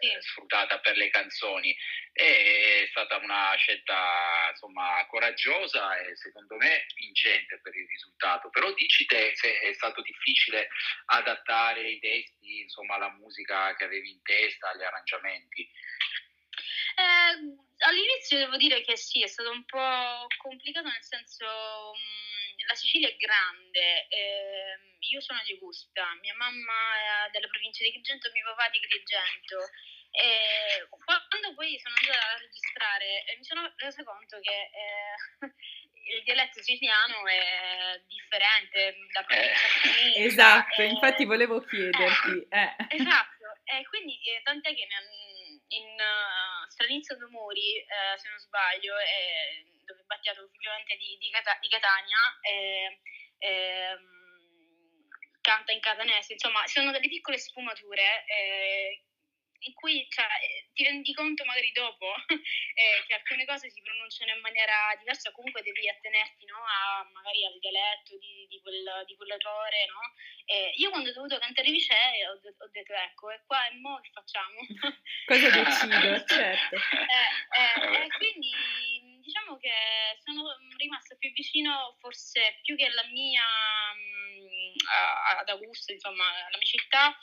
sì. 0.00 0.06
Eh, 0.06 0.20
sfruttata 0.22 0.78
per 0.80 0.96
le 0.96 1.08
canzoni. 1.10 1.76
È 2.12 2.86
stata 2.90 3.16
una 3.16 3.54
scelta 3.56 4.48
insomma 4.50 5.04
coraggiosa 5.08 5.96
e 5.98 6.16
secondo 6.16 6.56
me 6.56 6.86
vincente 6.94 7.60
per 7.60 7.74
il 7.76 7.86
risultato. 7.86 8.48
Però 8.50 8.72
dici 8.72 9.04
te 9.06 9.32
se 9.34 9.60
è 9.60 9.72
stato 9.74 10.02
difficile 10.02 10.68
adattare 11.06 11.88
i 11.88 11.98
testi 11.98 12.60
insomma 12.60 12.94
alla 12.94 13.10
musica 13.10 13.74
che 13.76 13.84
avevi 13.84 14.10
in 14.10 14.22
testa, 14.22 14.70
agli 14.70 14.82
arrangiamenti. 14.82 15.68
Eh, 16.96 17.84
all'inizio 17.84 18.38
devo 18.38 18.56
dire 18.56 18.80
che 18.80 18.96
sì, 18.96 19.22
è 19.22 19.26
stato 19.26 19.50
un 19.50 19.64
po' 19.66 20.26
complicato 20.38 20.88
nel 20.88 21.02
senso 21.02 21.44
mh, 21.44 22.25
la 22.66 22.74
Sicilia 22.74 23.08
è 23.08 23.16
grande, 23.16 24.06
eh, 24.08 24.78
io 25.10 25.20
sono 25.20 25.40
di 25.44 25.52
Augusta, 25.52 26.02
mia 26.20 26.34
mamma 26.34 27.26
è 27.26 27.30
della 27.30 27.48
provincia 27.48 27.82
di 27.82 27.90
Agrigento, 27.90 28.30
mio 28.32 28.44
papà 28.54 28.68
di 28.68 28.78
Agrigento. 28.78 29.58
E 30.16 30.88
quando 30.88 31.54
poi 31.54 31.78
sono 31.78 31.94
andata 32.00 32.32
a 32.32 32.38
registrare 32.38 33.24
eh, 33.26 33.36
mi 33.36 33.44
sono 33.44 33.70
resa 33.76 34.02
conto 34.02 34.40
che 34.40 34.70
eh, 34.72 35.14
il 36.16 36.22
dialetto 36.24 36.62
siciliano 36.62 37.26
è 37.26 38.00
differente 38.06 38.96
da 39.12 39.22
provincia 39.22 39.66
a 39.66 39.80
provincia. 39.82 40.18
Esatto, 40.20 40.80
e, 40.80 40.86
infatti 40.86 41.24
volevo 41.24 41.60
chiederti. 41.60 42.46
Eh. 42.48 42.76
Esatto, 42.96 43.60
e 43.64 43.84
quindi 43.88 44.16
eh, 44.24 44.40
tant'è 44.42 44.74
che 44.74 44.86
in 45.68 45.88
uh, 45.98 46.55
Stranizio 46.76 47.16
d'Umori, 47.16 47.80
uh, 47.88 48.18
se 48.20 48.28
non 48.28 48.38
sbaglio, 48.38 48.98
eh, 48.98 49.64
dove 49.86 50.02
è 50.02 50.04
battiato 50.04 50.44
ufficialmente 50.44 50.94
di, 50.96 51.16
di, 51.16 51.30
Cata- 51.30 51.56
di 51.58 51.68
Catania, 51.68 52.20
eh, 52.42 53.00
eh, 53.38 53.96
canta 55.40 55.72
in 55.72 55.80
catanese, 55.80 56.34
insomma, 56.34 56.66
sono 56.66 56.92
delle 56.92 57.08
piccole 57.08 57.38
sfumature 57.38 58.26
eh, 58.26 59.05
in 59.60 59.74
cui 59.74 60.06
cioè, 60.10 60.26
ti 60.72 60.84
rendi 60.84 61.12
conto 61.14 61.44
magari 61.44 61.72
dopo 61.72 62.14
eh, 62.28 63.04
che 63.06 63.14
alcune 63.14 63.44
cose 63.44 63.70
si 63.70 63.80
pronunciano 63.82 64.32
in 64.32 64.40
maniera 64.40 64.94
diversa, 64.98 65.32
comunque 65.32 65.62
devi 65.62 65.88
attenerti 65.88 66.44
no, 66.46 66.58
a, 66.58 67.08
magari 67.12 67.44
al 67.44 67.58
dialetto 67.58 68.16
di, 68.18 68.46
di, 68.48 68.60
quel, 68.60 69.04
di 69.06 69.16
quell'errore. 69.16 69.86
No? 69.86 70.00
Eh, 70.46 70.72
io 70.76 70.90
quando 70.90 71.10
ho 71.10 71.12
dovuto 71.12 71.38
cantare 71.38 71.70
Vicè 71.70 72.28
ho, 72.28 72.32
ho 72.34 72.68
detto 72.70 72.92
ecco, 72.92 73.30
e 73.30 73.42
qua 73.46 73.66
e 73.66 73.74
mo 73.76 74.00
che 74.00 74.10
facciamo? 74.12 74.58
Cosa 75.26 75.50
decido, 75.50 76.24
certo. 76.24 76.76
Eh, 76.76 77.30
eh, 77.56 78.04
e 78.04 78.08
quindi 78.18 78.50
diciamo 79.26 79.56
che 79.58 79.72
sono 80.24 80.54
rimasta 80.76 81.16
più 81.16 81.32
vicino 81.32 81.96
forse 81.98 82.60
più 82.62 82.76
che 82.76 82.86
alla 82.86 83.04
mia, 83.10 83.42
mh, 83.42 84.42
mm, 84.42 85.38
ad 85.40 85.48
Augusto, 85.48 85.92
insomma, 85.92 86.24
alla 86.28 86.56
mia 86.56 86.66
città, 86.66 87.18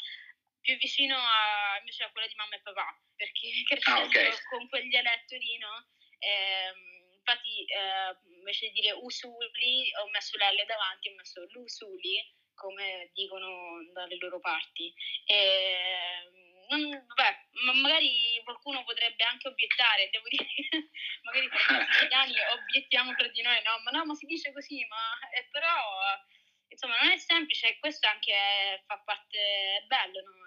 più 0.64 0.78
vicino 0.78 1.16
a, 1.16 1.78
invece 1.78 2.04
a 2.04 2.12
quella 2.12 2.28
di 2.28 2.36
mamma 2.36 2.56
e 2.56 2.62
papà, 2.62 2.88
perché 3.16 3.52
crescendo 3.68 4.00
ah, 4.00 4.06
okay. 4.06 4.32
con 4.50 4.68
quel 4.70 4.88
dialetto 4.88 5.36
lì, 5.36 5.58
no? 5.58 5.88
Ehm, 6.20 6.92
infatti 7.20 7.66
eh, 7.66 8.16
invece 8.40 8.68
di 8.72 8.80
dire 8.82 8.92
usuli 8.94 9.92
ho 10.00 10.10
messo 10.10 10.36
l'L 10.38 10.66
davanti, 10.66 11.10
ho 11.10 11.16
messo 11.16 11.46
l'usuli, 11.52 12.18
come 12.56 13.12
dicono 13.14 13.84
dalle 13.94 14.18
loro 14.18 14.40
parti. 14.40 14.94
E, 15.26 16.32
non, 16.70 16.90
vabbè, 16.90 17.32
ma 17.66 17.74
magari 17.74 18.42
qualcuno 18.44 18.84
potrebbe 18.84 19.24
anche 19.24 19.48
obiettare, 19.48 20.10
devo 20.10 20.28
dire, 20.28 20.48
magari 21.24 21.50
per 21.50 21.66
noi 21.70 21.84
italiani 22.08 22.36
obiettiamo 22.56 23.14
per 23.16 23.32
di 23.32 23.42
noi, 23.42 23.62
no, 23.64 23.80
ma 23.84 23.92
no, 23.92 24.06
ma 24.06 24.14
si 24.16 24.26
dice 24.26 24.52
così, 24.54 24.86
ma 24.88 25.20
eh, 25.30 25.48
però 25.52 26.20
insomma 26.68 26.98
non 27.02 27.12
è 27.12 27.18
semplice 27.18 27.68
e 27.68 27.80
questo 27.80 28.08
anche 28.08 28.82
fa 28.88 28.98
parte, 29.06 29.38
è 29.38 29.84
bello, 29.88 30.22
no? 30.22 30.43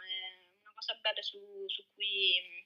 Cosa 0.86 0.98
bella 1.02 1.22
su, 1.22 1.38
su 1.66 1.84
cui 1.94 2.64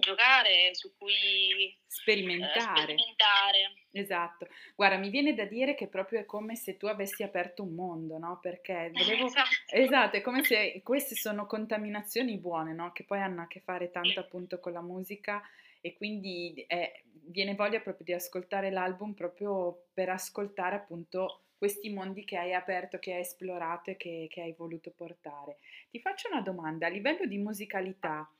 giocare, 0.00 0.74
su 0.74 0.94
cui 0.96 1.76
sperimentare. 1.86 2.58
Eh, 2.58 2.60
sperimentare. 2.60 3.74
Esatto. 3.92 4.46
Guarda, 4.76 4.98
mi 4.98 5.08
viene 5.08 5.34
da 5.34 5.44
dire 5.44 5.74
che 5.74 5.88
proprio 5.88 6.20
è 6.20 6.26
come 6.26 6.56
se 6.56 6.76
tu 6.76 6.86
avessi 6.86 7.22
aperto 7.22 7.62
un 7.62 7.74
mondo, 7.74 8.18
no? 8.18 8.38
Perché 8.40 8.90
volevo... 8.92 9.26
esatto. 9.26 9.50
esatto, 9.70 10.16
è 10.16 10.20
come 10.20 10.44
se 10.44 10.82
queste 10.84 11.14
sono 11.14 11.46
contaminazioni 11.46 12.36
buone, 12.36 12.74
no? 12.74 12.92
Che 12.92 13.04
poi 13.04 13.20
hanno 13.20 13.42
a 13.42 13.46
che 13.46 13.60
fare 13.60 13.90
tanto 13.90 14.20
appunto 14.20 14.60
con 14.60 14.72
la 14.72 14.82
musica 14.82 15.42
e 15.80 15.94
quindi 15.94 16.64
è, 16.66 17.02
viene 17.26 17.54
voglia 17.54 17.80
proprio 17.80 18.04
di 18.04 18.12
ascoltare 18.12 18.70
l'album 18.70 19.14
proprio 19.14 19.86
per 19.94 20.10
ascoltare 20.10 20.76
appunto 20.76 21.44
questi 21.58 21.90
mondi 21.90 22.24
che 22.24 22.36
hai 22.36 22.54
aperto, 22.54 22.98
che 22.98 23.14
hai 23.14 23.20
esplorato 23.20 23.90
e 23.90 23.96
che, 23.96 24.28
che 24.30 24.40
hai 24.40 24.54
voluto 24.56 24.92
portare. 24.92 25.58
Ti 25.90 25.98
faccio 26.00 26.28
una 26.30 26.40
domanda, 26.40 26.86
a 26.86 26.90
livello 26.90 27.26
di 27.26 27.36
musicalità, 27.38 28.30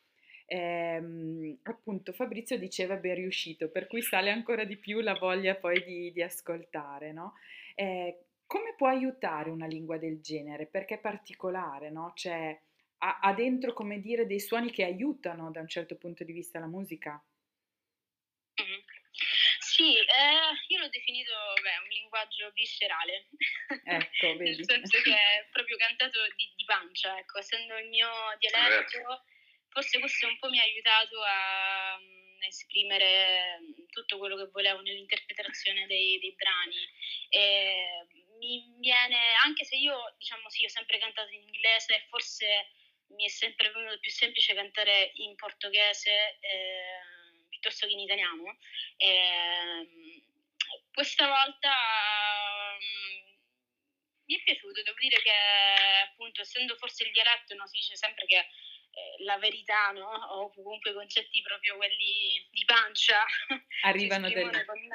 ehm, 0.46 1.58
appunto 1.64 2.12
Fabrizio 2.12 2.56
diceva 2.56 2.96
ben 2.96 3.16
riuscito, 3.16 3.68
per 3.68 3.88
cui 3.88 4.02
sale 4.02 4.30
ancora 4.30 4.64
di 4.64 4.76
più 4.76 5.00
la 5.00 5.14
voglia 5.14 5.56
poi 5.56 5.82
di, 5.84 6.12
di 6.12 6.22
ascoltare, 6.22 7.12
no? 7.12 7.34
Eh, 7.74 8.20
come 8.46 8.74
può 8.76 8.86
aiutare 8.86 9.50
una 9.50 9.66
lingua 9.66 9.98
del 9.98 10.20
genere? 10.20 10.66
Perché 10.66 10.94
è 10.94 11.00
particolare, 11.00 11.90
no? 11.90 12.12
Cioè, 12.14 12.58
ha, 12.98 13.18
ha, 13.20 13.34
dentro, 13.34 13.72
come 13.74 14.00
dire, 14.00 14.26
dei 14.26 14.40
suoni 14.40 14.70
che 14.70 14.84
aiutano 14.84 15.50
da 15.50 15.60
un 15.60 15.68
certo 15.68 15.96
punto 15.96 16.24
di 16.24 16.32
vista 16.32 16.58
la 16.58 16.66
musica? 16.66 17.22
Sì, 19.78 19.94
eh, 19.94 20.74
io 20.74 20.78
l'ho 20.80 20.88
definito 20.88 21.32
beh, 21.62 21.76
un 21.76 21.88
linguaggio 21.88 22.50
viscerale, 22.50 23.28
ecco, 23.84 24.34
nel 24.42 24.64
senso 24.64 25.00
che 25.02 25.14
è 25.14 25.46
proprio 25.52 25.76
cantato 25.76 26.18
di, 26.34 26.52
di 26.56 26.64
pancia, 26.64 27.16
ecco, 27.16 27.38
essendo 27.38 27.78
il 27.78 27.86
mio 27.86 28.10
dialetto 28.40 29.22
forse 29.68 30.00
questo 30.00 30.26
un 30.26 30.38
po' 30.40 30.48
mi 30.48 30.58
ha 30.58 30.64
aiutato 30.64 31.22
a 31.22 31.96
um, 31.96 32.42
esprimere 32.42 33.60
mm, 33.60 33.86
tutto 33.90 34.18
quello 34.18 34.36
che 34.36 34.50
volevo 34.50 34.80
nell'interpretazione 34.80 35.86
dei, 35.86 36.18
dei 36.18 36.34
brani. 36.34 36.88
E 37.28 38.06
mi 38.38 38.74
viene, 38.80 39.16
anche 39.44 39.64
se 39.64 39.76
io, 39.76 40.14
diciamo 40.18 40.50
sì, 40.50 40.64
ho 40.64 40.68
sempre 40.68 40.98
cantato 40.98 41.32
in 41.32 41.42
inglese, 41.42 42.06
forse 42.08 42.72
mi 43.10 43.24
è 43.24 43.28
sempre 43.28 43.70
venuto 43.70 44.00
più 44.00 44.10
semplice 44.10 44.54
cantare 44.54 45.12
in 45.14 45.36
portoghese 45.36 46.38
eh, 46.40 47.17
piuttosto 47.48 47.86
che 47.86 47.92
in 47.92 48.00
italiano. 48.00 48.58
E, 48.96 49.88
questa 50.92 51.26
volta 51.26 51.70
um, 52.74 53.38
mi 54.26 54.36
è 54.36 54.42
piaciuto, 54.42 54.82
devo 54.82 54.98
dire 54.98 55.22
che 55.22 55.32
appunto 56.10 56.42
essendo 56.42 56.76
forse 56.76 57.04
il 57.04 57.12
dialetto, 57.12 57.54
no, 57.54 57.66
si 57.66 57.78
dice 57.78 57.96
sempre 57.96 58.26
che 58.26 58.36
eh, 58.38 59.24
la 59.24 59.38
verità, 59.38 59.90
no? 59.92 60.08
o 60.08 60.52
comunque 60.52 60.92
concetti 60.92 61.40
proprio 61.40 61.76
quelli 61.76 62.46
di 62.50 62.64
pancia, 62.64 63.24
arrivano 63.84 64.28
da 64.28 64.64
con, 64.64 64.88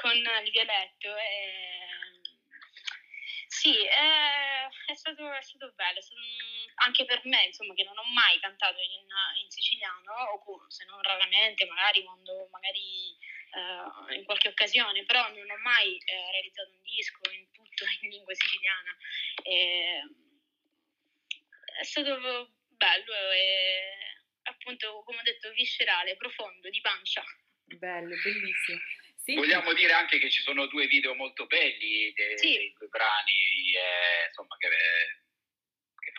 con, 0.00 0.16
il 0.16 0.50
dialetto. 0.50 1.16
E... 1.16 1.99
Sì, 3.50 3.74
è, 3.74 4.68
è, 4.86 4.94
stato, 4.94 5.28
è, 5.28 5.42
stato, 5.42 5.72
bello, 5.74 5.98
è 5.98 6.00
stato, 6.00 6.20
anche 6.86 7.04
per 7.04 7.20
me, 7.24 7.46
insomma, 7.46 7.74
che 7.74 7.82
non 7.82 7.98
ho 7.98 8.04
mai 8.14 8.38
cantato 8.38 8.78
in, 8.78 9.42
in 9.42 9.50
siciliano, 9.50 10.12
o 10.12 10.70
se 10.70 10.84
non 10.84 11.02
raramente, 11.02 11.66
magari 11.66 12.04
quando 12.04 12.48
magari 12.52 13.18
uh, 13.50 14.12
in 14.14 14.24
qualche 14.24 14.48
occasione, 14.48 15.04
però 15.04 15.28
non 15.30 15.50
ho 15.50 15.58
mai 15.58 15.98
eh, 15.98 16.30
realizzato 16.30 16.70
un 16.70 16.82
disco 16.82 17.28
in 17.32 17.50
tutto 17.50 17.84
in 18.02 18.10
lingua 18.10 18.34
siciliana. 18.34 18.96
E, 19.42 20.00
è 21.80 21.84
stato 21.84 22.54
bello 22.68 23.30
e 23.32 24.22
appunto, 24.42 25.02
come 25.02 25.18
ho 25.18 25.22
detto, 25.24 25.50
viscerale, 25.50 26.16
profondo, 26.16 26.70
di 26.70 26.80
pancia. 26.80 27.24
Bello, 27.64 28.14
bellissimo. 28.14 28.78
Sì. 29.22 29.34
Vogliamo 29.34 29.72
dire 29.74 29.92
anche 29.92 30.18
che 30.18 30.30
ci 30.30 30.42
sono 30.42 30.66
due 30.66 30.86
video 30.86 31.14
molto 31.14 31.46
belli 31.46 32.12
dei, 32.14 32.38
sì. 32.38 32.56
dei 32.56 32.74
due 32.76 32.88
brani, 32.88 33.72
eh, 33.74 34.26
insomma, 34.28 34.56
che 34.56 34.68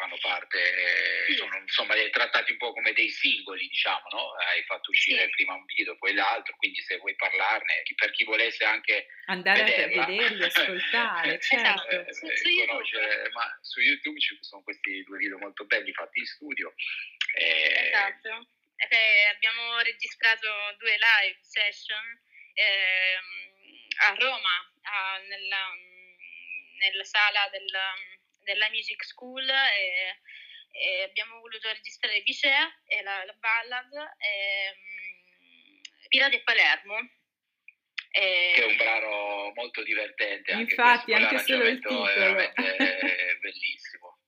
fanno 0.02 0.18
parte, 0.20 1.26
sì. 1.28 1.36
sono 1.36 1.56
insomma 1.58 1.94
trattati 2.10 2.52
un 2.52 2.58
po' 2.58 2.74
come 2.74 2.94
dei 2.94 3.10
singoli, 3.10 3.68
diciamo, 3.68 4.08
no? 4.12 4.34
Hai 4.34 4.64
fatto 4.64 4.90
uscire 4.90 5.30
prima 5.30 5.54
un 5.54 5.66
video, 5.66 5.98
poi 5.98 6.14
l'altro, 6.14 6.56
quindi 6.58 6.82
se 6.82 6.98
vuoi 6.98 7.16
parlarne, 7.16 7.84
per 7.96 8.12
chi 8.12 8.24
volesse 8.24 8.64
anche 8.64 9.08
andare 9.26 9.64
vederla, 9.64 10.04
a 10.04 10.06
vederli, 10.08 10.44
ascoltare, 10.44 11.40
certo. 11.42 11.90
eh, 11.90 12.14
su, 12.14 12.28
su 12.28 12.50
YouTube. 12.50 13.30
ma 13.34 13.60
su 13.62 13.80
YouTube 13.80 14.20
ci 14.20 14.38
sono 14.42 14.64
questi 14.64 15.04
due 15.04 15.18
video 15.18 15.38
molto 15.38 15.66
belli 15.66 15.94
fatti 15.94 16.20
in 16.20 16.26
studio. 16.26 16.74
Eh, 17.36 17.88
esatto. 17.88 18.48
Eh, 18.90 19.26
abbiamo 19.36 19.80
registrato 19.82 20.48
due 20.80 20.98
live 20.98 21.38
session 21.42 22.04
eh, 22.04 22.31
a 24.04 24.16
Roma, 24.16 24.72
a, 24.82 25.18
nella, 25.28 25.70
nella 26.80 27.04
sala 27.04 27.48
della 27.50 27.94
della 28.44 28.70
Music 28.70 29.04
School 29.04 29.48
e, 29.48 30.20
e 30.72 31.04
abbiamo 31.04 31.40
voluto 31.40 31.68
registrare 31.72 32.22
Vicea 32.22 32.68
e 32.86 33.02
la, 33.04 33.24
la 33.26 33.34
ballad 33.34 33.94
e, 34.18 34.76
um, 34.76 35.82
Pirati 36.08 36.36
e 36.36 36.42
Palermo. 36.44 36.98
E... 38.14 38.52
Che 38.56 38.62
è 38.62 38.66
un 38.66 38.78
brano 38.78 39.52
molto 39.56 39.84
divertente. 39.84 40.52
Anche 40.52 40.74
Infatti, 40.74 41.14
anche 41.14 41.40
solo 41.40 41.64
il 41.64 41.80
titolo. 41.80 42.10
È 42.10 42.18
veramente 42.18 43.38
bellissimo. 43.40 44.20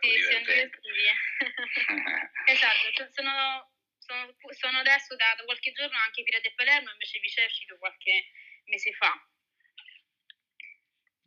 Sì, 0.00 0.10
divertente. 0.10 0.80
esatto, 2.46 3.08
sono, 3.12 3.69
sono, 4.10 4.34
sono, 4.58 4.78
adesso 4.78 5.14
da, 5.14 5.34
da, 5.36 5.44
qualche 5.44 5.70
giorno 5.70 5.96
anche 5.98 6.24
Pirati 6.24 6.48
e 6.48 6.52
Palermo, 6.56 6.90
invece 6.90 7.20
Vicea 7.20 7.44
è 7.44 7.46
uscito 7.46 7.78
qualche 7.78 8.26
mese 8.64 8.92
fa. 8.92 9.14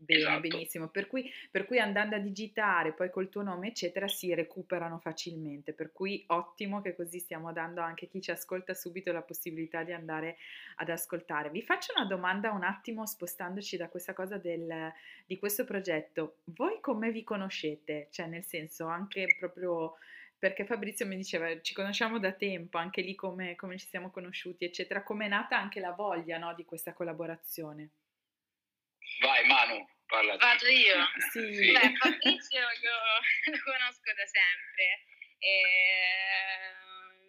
Bene, 0.03 0.19
esatto. 0.19 0.39
benissimo. 0.41 0.89
Per 0.89 1.07
cui, 1.07 1.31
per 1.49 1.65
cui, 1.65 1.79
andando 1.79 2.17
a 2.17 2.19
digitare 2.19 2.91
poi 2.91 3.09
col 3.09 3.29
tuo 3.29 3.41
nome, 3.41 3.69
eccetera, 3.69 4.09
si 4.09 4.33
recuperano 4.33 4.99
facilmente. 4.99 5.71
Per 5.71 5.93
cui 5.93 6.25
ottimo 6.27 6.81
che 6.81 6.93
così 6.93 7.19
stiamo 7.19 7.53
dando 7.53 7.79
anche 7.79 8.05
a 8.05 8.07
chi 8.09 8.21
ci 8.21 8.31
ascolta 8.31 8.73
subito 8.73 9.13
la 9.13 9.21
possibilità 9.21 9.83
di 9.83 9.93
andare 9.93 10.37
ad 10.75 10.89
ascoltare. 10.89 11.51
Vi 11.51 11.61
faccio 11.61 11.93
una 11.95 12.05
domanda 12.05 12.51
un 12.51 12.63
attimo 12.63 13.05
spostandoci 13.05 13.77
da 13.77 13.87
questa 13.87 14.13
cosa 14.13 14.37
del, 14.37 14.91
di 15.25 15.37
questo 15.37 15.63
progetto. 15.63 16.39
Voi 16.45 16.81
come 16.81 17.09
vi 17.11 17.23
conoscete? 17.23 18.09
Cioè, 18.11 18.27
nel 18.27 18.43
senso, 18.43 18.87
anche 18.87 19.37
proprio 19.39 19.95
perché 20.43 20.65
Fabrizio 20.65 21.05
mi 21.05 21.15
diceva 21.15 21.47
ci 21.61 21.73
conosciamo 21.73 22.19
da 22.19 22.33
tempo, 22.33 22.77
anche 22.77 22.99
lì 22.99 23.15
come, 23.15 23.55
come 23.55 23.77
ci 23.77 23.87
siamo 23.87 24.11
conosciuti, 24.11 24.65
eccetera. 24.65 25.01
Come 25.01 25.27
è 25.27 25.29
nata 25.29 25.57
anche 25.57 25.79
la 25.79 25.91
voglia 25.91 26.37
no, 26.37 26.53
di 26.53 26.65
questa 26.65 26.91
collaborazione? 26.91 27.91
Vai 29.21 29.47
Manu, 29.47 29.87
parla. 30.05 30.35
Vado 30.35 30.67
io. 30.67 30.99
Sì. 31.31 31.71
Beh, 31.71 31.95
Fabrizio 31.95 32.59
io 32.59 33.55
lo 33.55 33.59
conosco 33.63 34.11
da 34.11 34.25
sempre. 34.27 35.07
E, 35.39 35.61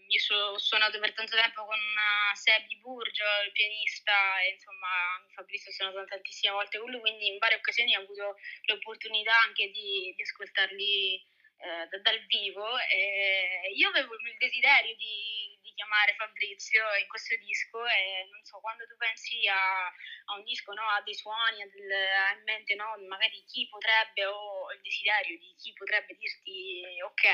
io 0.09 0.37
ho 0.51 0.59
suonato 0.59 0.99
per 0.99 1.15
tanto 1.15 1.37
tempo 1.37 1.65
con 1.67 1.79
uh, 1.79 2.35
Sebi 2.35 2.79
Burgio, 2.79 3.23
il 3.47 3.53
pianista, 3.53 4.41
e 4.43 4.55
insomma 4.55 5.23
Fabrizio 5.37 5.71
ho 5.71 5.75
suonato 5.75 6.05
tantissime 6.07 6.53
volte 6.53 6.81
con 6.81 6.91
lui, 6.91 6.99
quindi 6.99 7.29
in 7.29 7.39
varie 7.39 7.59
occasioni 7.59 7.95
ho 7.95 8.01
avuto 8.01 8.35
l'opportunità 8.67 9.39
anche 9.47 9.71
di, 9.71 10.13
di 10.17 10.23
ascoltarli 10.23 11.31
eh, 11.65 12.01
dal 12.01 12.21
vivo. 12.27 12.79
E 12.79 13.73
io 13.75 13.89
avevo 13.89 14.15
il 14.15 14.37
desiderio 14.39 14.95
di 14.97 15.55
chiamare 15.75 16.15
Fabrizio 16.15 16.83
in 17.01 17.07
questo 17.09 17.37
disco 17.37 17.85
e 17.85 18.27
non 18.31 18.43
so, 18.45 18.59
quando 18.61 18.87
tu 18.87 18.97
pensi 18.97 19.47
a, 19.49 19.87
a 19.87 20.35
un 20.37 20.45
disco, 20.45 20.73
no, 20.73 20.83
a 20.89 21.03
dei 21.03 21.15
suoni, 21.15 21.63
a, 21.63 21.67
del, 21.67 21.91
a 21.91 22.33
in 22.33 22.43
mente 22.45 22.75
no, 22.75 22.97
magari 23.09 23.45
chi 23.47 23.69
potrebbe 23.69 24.25
o 24.25 24.73
il 24.73 24.81
desiderio 24.81 25.39
di 25.39 25.55
chi 25.59 25.73
potrebbe 25.75 26.17
dirti 26.17 26.83
ok, 27.03 27.25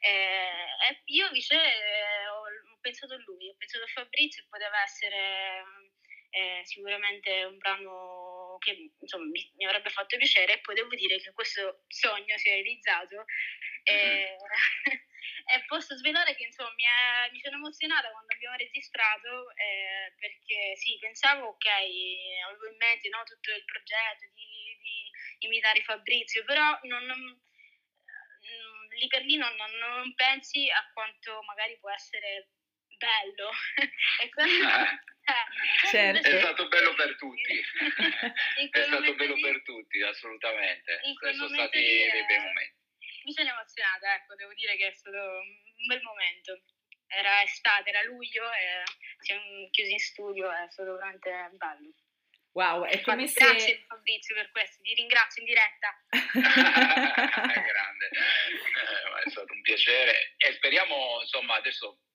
eh, 0.00 1.02
io 1.04 1.26
invece 1.26 1.54
eh, 1.54 2.28
ho, 2.28 2.40
ho, 2.40 2.78
pensato 2.80 3.14
a 3.14 3.22
lui, 3.26 3.48
ho 3.48 3.56
pensato 3.56 3.84
a 3.84 3.88
Fabrizio 3.88 4.42
che 4.42 4.48
poteva 4.48 4.82
essere 4.82 5.64
eh, 6.30 6.62
sicuramente 6.64 7.44
un 7.44 7.58
brano 7.58 8.45
che 8.58 8.92
insomma, 9.00 9.24
mi, 9.26 9.50
mi, 9.56 9.66
avrebbe 9.66 9.90
fatto 9.90 10.16
piacere 10.16 10.54
e 10.54 10.60
poi 10.60 10.74
devo 10.74 10.94
dire 10.94 11.18
che 11.18 11.32
questo 11.32 11.84
sogno 11.88 12.36
si 12.38 12.48
è 12.48 12.52
realizzato. 12.52 13.24
Mm-hmm. 13.90 14.36
e 15.46 15.64
posso 15.66 15.96
svelare 15.96 16.34
che 16.34 16.44
insomma 16.44 16.72
mi, 16.74 16.82
è, 16.84 17.30
mi 17.30 17.40
sono 17.40 17.56
emozionata 17.56 18.10
quando 18.10 18.32
abbiamo 18.34 18.56
registrato 18.56 19.54
eh, 19.54 20.12
perché 20.18 20.74
sì, 20.76 20.98
pensavo 20.98 21.54
ok, 21.54 21.66
avevo 21.66 22.66
in 22.66 22.76
mente 22.78 23.08
no, 23.08 23.22
tutto 23.22 23.52
il 23.54 23.64
progetto 23.64 24.26
di, 24.34 24.76
di 24.82 25.46
imitare 25.46 25.82
Fabrizio, 25.82 26.44
però 26.44 26.78
non, 26.82 27.04
non, 27.04 27.20
mm, 27.20 28.90
lì 28.98 29.06
per 29.06 29.22
lì 29.22 29.36
non, 29.36 29.54
non, 29.54 30.14
pensi 30.14 30.68
a 30.68 30.90
quanto 30.92 31.42
magari 31.42 31.78
può 31.78 31.90
essere 31.90 32.50
bello. 32.96 33.50
e 34.22 34.28
quando, 34.30 34.68
eh, 34.68 35.15
certo. 35.90 36.28
È 36.28 36.38
stato 36.40 36.68
bello 36.68 36.94
per 36.94 37.16
tutti, 37.16 37.58
è 38.70 38.82
stato 38.82 39.14
bello 39.14 39.34
lì, 39.34 39.40
per 39.40 39.62
tutti, 39.62 40.02
assolutamente. 40.02 41.00
Sono 41.34 41.48
stati 41.48 41.78
dei 41.78 42.24
bei 42.26 42.38
momenti 42.38 42.84
mi 43.26 43.32
sono 43.32 43.50
emozionata, 43.50 44.14
ecco, 44.14 44.36
devo 44.36 44.54
dire 44.54 44.76
che 44.76 44.86
è 44.86 44.92
stato 44.92 45.18
un 45.18 45.86
bel 45.86 46.00
momento. 46.02 46.62
Era 47.08 47.42
estate, 47.42 47.90
era 47.90 48.02
luglio 48.04 48.44
e 48.52 48.82
siamo 49.18 49.68
chiusi 49.70 49.92
in 49.92 49.98
studio, 49.98 50.50
è 50.50 50.66
stato 50.70 50.94
veramente 50.94 51.50
bello. 51.52 51.90
Wow, 52.52 52.84
è 52.84 53.00
come 53.02 53.22
Infatti, 53.22 53.60
se... 53.60 53.66
Grazie 53.66 53.84
Fabrizio 53.86 54.34
per 54.34 54.50
questo, 54.50 54.82
ti 54.82 54.94
ringrazio 54.94 55.42
in 55.42 55.48
diretta. 55.48 56.04
Grande, 57.62 58.08
è 59.24 59.30
stato 59.30 59.52
un 59.52 59.60
piacere 59.62 60.34
e 60.38 60.52
speriamo, 60.52 61.20
insomma, 61.20 61.56
adesso 61.56 62.05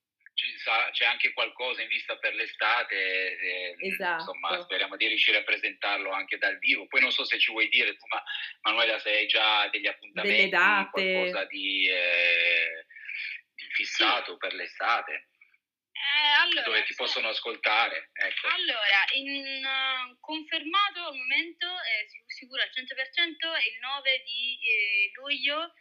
c'è 0.91 1.05
anche 1.05 1.33
qualcosa 1.33 1.81
in 1.81 1.88
vista 1.88 2.17
per 2.17 2.33
l'estate, 2.33 3.38
e, 3.38 3.75
esatto. 3.79 4.19
insomma 4.19 4.62
speriamo 4.62 4.95
di 4.95 5.07
riuscire 5.07 5.38
a 5.38 5.43
presentarlo 5.43 6.12
anche 6.12 6.38
dal 6.38 6.57
vivo. 6.57 6.88
Poi 6.88 7.01
non 7.01 7.12
so 7.12 7.24
se 7.25 7.39
ci 7.39 7.51
vuoi 7.51 7.69
dire 7.69 7.95
tu, 7.95 8.05
ma 8.07 8.24
Manuela, 8.62 9.00
se 9.00 9.12
hai 9.12 9.27
già 9.27 9.67
degli 9.69 9.88
appuntamenti, 9.88 10.36
Delle 10.38 10.50
date. 10.50 10.89
qualcosa 10.91 11.45
di, 11.45 11.88
eh, 11.88 12.86
di 13.55 13.65
fissato 13.71 14.33
sì. 14.33 14.38
per 14.38 14.53
l'estate. 14.53 15.27
Eh, 16.01 16.41
allora, 16.41 16.62
dove 16.63 16.83
ti 16.83 16.95
possono 16.95 17.27
ascoltare. 17.27 18.10
Ecco. 18.13 18.48
Allora, 18.48 19.05
in, 19.13 19.63
uh, 19.63 20.17
confermato 20.19 21.05
al 21.05 21.15
momento, 21.15 21.67
è 21.67 22.05
sicuro 22.25 22.62
al 22.62 22.69
100%, 22.74 23.53
il 23.71 23.79
9 23.79 24.24
di 24.25 24.60
eh, 24.62 25.12
luglio 25.13 25.74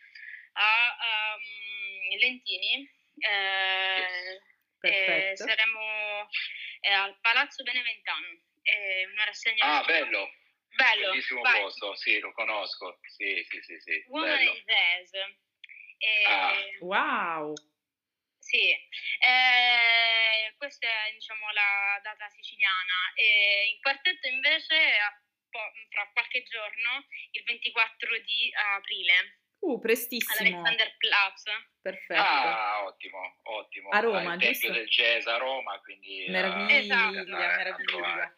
a 0.52 1.36
um, 1.36 2.18
Lentini. 2.18 2.98
Eh, 3.18 4.40
eh, 4.80 5.36
saremo 5.36 6.28
eh, 6.80 6.90
al 6.92 7.18
Palazzo 7.20 7.62
Beneventano, 7.62 8.26
eh, 8.62 9.06
una 9.06 9.24
rassegna. 9.24 9.78
Ah, 9.78 9.84
bello! 9.84 10.30
Bello, 10.74 11.10
bellissimo 11.10 11.40
vai. 11.40 11.60
posto, 11.60 11.94
sì, 11.96 12.18
lo 12.20 12.32
conosco. 12.32 13.00
Sì, 13.02 13.44
sì, 13.48 13.60
sì, 13.60 13.80
sì. 13.80 14.04
Woman 14.08 14.40
in 14.40 14.62
Jazz. 14.64 15.12
Ah. 16.28 16.54
Wow! 16.80 17.54
Sì, 18.38 18.70
eh, 18.70 20.54
questa 20.56 20.86
è 20.86 21.12
diciamo, 21.12 21.50
la 21.52 22.00
data 22.02 22.28
siciliana. 22.30 23.12
E 23.14 23.68
in 23.74 23.80
quartetto 23.80 24.26
invece 24.28 24.96
fra 25.90 26.08
qualche 26.12 26.42
giorno, 26.44 27.06
il 27.32 27.42
24 27.44 28.18
di 28.20 28.50
aprile. 28.54 29.39
Uh, 29.60 29.78
prestissimo. 29.78 30.48
All'Alexanderplatz. 30.48 31.44
Perfetto. 31.80 32.20
Ah, 32.20 32.84
ottimo, 32.86 33.18
ottimo. 33.42 33.88
A 33.90 34.00
Roma, 34.00 34.34
il 34.34 34.40
giusto? 34.40 34.66
Tempio 34.66 34.72
del 34.72 34.88
jazz 34.88 35.26
a 35.26 35.36
Roma, 35.36 35.78
quindi... 35.80 36.26
Meraviglia, 36.28 36.78
esatto. 36.78 37.12
meraviglia. 37.12 38.34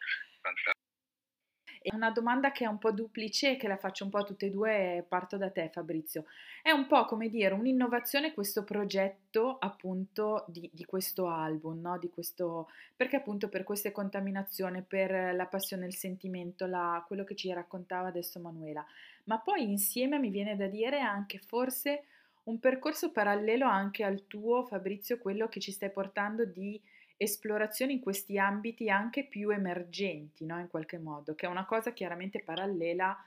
È 1.83 1.93
una 1.93 2.11
domanda 2.11 2.53
che 2.53 2.63
è 2.63 2.67
un 2.67 2.77
po' 2.77 2.93
duplice, 2.93 3.57
che 3.57 3.67
la 3.67 3.75
faccio 3.75 4.05
un 4.05 4.09
po' 4.09 4.19
a 4.19 4.23
tutte 4.23 4.45
e 4.45 4.49
due, 4.49 5.05
parto 5.05 5.35
da 5.35 5.51
te 5.51 5.69
Fabrizio. 5.69 6.23
È 6.61 6.71
un 6.71 6.87
po' 6.87 7.03
come 7.03 7.27
dire 7.27 7.53
un'innovazione 7.53 8.33
questo 8.33 8.63
progetto 8.63 9.57
appunto 9.59 10.45
di, 10.47 10.69
di 10.71 10.85
questo 10.85 11.27
album, 11.27 11.81
no? 11.81 11.97
di 11.97 12.09
questo, 12.09 12.69
perché 12.95 13.17
appunto 13.17 13.49
per 13.49 13.65
queste 13.65 13.91
contaminazioni, 13.91 14.81
per 14.81 15.35
la 15.35 15.45
passione, 15.47 15.85
il 15.85 15.93
sentimento, 15.93 16.65
la, 16.67 17.03
quello 17.05 17.25
che 17.25 17.35
ci 17.35 17.51
raccontava 17.51 18.07
adesso 18.07 18.39
Manuela, 18.39 18.85
ma 19.25 19.39
poi 19.39 19.63
insieme 19.63 20.19
mi 20.19 20.29
viene 20.29 20.55
da 20.55 20.67
dire 20.67 20.99
anche 20.99 21.39
forse 21.39 22.05
un 22.43 22.59
percorso 22.59 23.11
parallelo 23.11 23.65
anche 23.65 24.03
al 24.03 24.27
tuo 24.27 24.65
Fabrizio, 24.65 25.17
quello 25.17 25.47
che 25.47 25.59
ci 25.59 25.71
stai 25.71 25.91
portando 25.91 26.45
di 26.45 26.81
esplorazione 27.15 27.93
in 27.93 28.01
questi 28.01 28.37
ambiti 28.37 28.89
anche 28.89 29.25
più 29.25 29.49
emergenti, 29.49 30.45
no? 30.45 30.59
in 30.59 30.67
qualche 30.67 30.97
modo, 30.97 31.35
che 31.35 31.45
è 31.45 31.49
una 31.49 31.65
cosa 31.65 31.93
chiaramente 31.93 32.43
parallela 32.43 33.17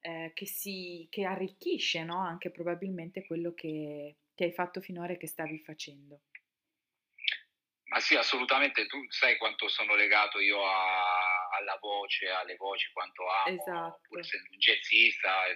eh, 0.00 0.32
che, 0.34 0.46
si, 0.46 1.06
che 1.08 1.24
arricchisce 1.24 2.02
no? 2.02 2.18
anche 2.18 2.50
probabilmente 2.50 3.24
quello 3.24 3.54
che, 3.54 4.16
che 4.34 4.44
hai 4.44 4.52
fatto 4.52 4.80
finora 4.80 5.12
e 5.12 5.16
che 5.16 5.28
stavi 5.28 5.58
facendo. 5.60 6.20
Ma 7.84 8.00
sì, 8.00 8.16
assolutamente, 8.16 8.86
tu 8.86 8.98
sai 9.08 9.36
quanto 9.36 9.68
sono 9.68 9.94
legato 9.94 10.40
io 10.40 10.64
a, 10.64 11.23
alla 11.56 11.76
voce, 11.80 12.28
alle 12.28 12.56
voci, 12.56 12.90
quanto 12.92 13.28
amo, 13.28 13.60
esatto. 13.60 14.00
pur 14.08 14.18
essendo 14.18 14.48
un 14.50 14.58
jazzista, 14.58 15.46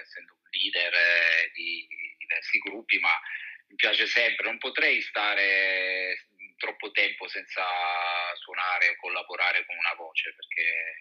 essendo 0.00 0.34
un 0.34 0.48
leader 0.50 0.94
eh, 0.94 1.50
di 1.54 1.86
diversi 2.18 2.58
gruppi, 2.58 2.98
ma 2.98 3.12
mi 3.68 3.74
piace 3.74 4.06
sempre, 4.06 4.46
non 4.46 4.58
potrei 4.58 5.00
stare 5.00 6.28
troppo 6.56 6.90
tempo 6.90 7.28
senza 7.28 7.64
suonare 8.36 8.90
o 8.90 8.96
collaborare 8.96 9.64
con 9.66 9.76
una 9.76 9.94
voce 9.94 10.34
perché 10.34 10.96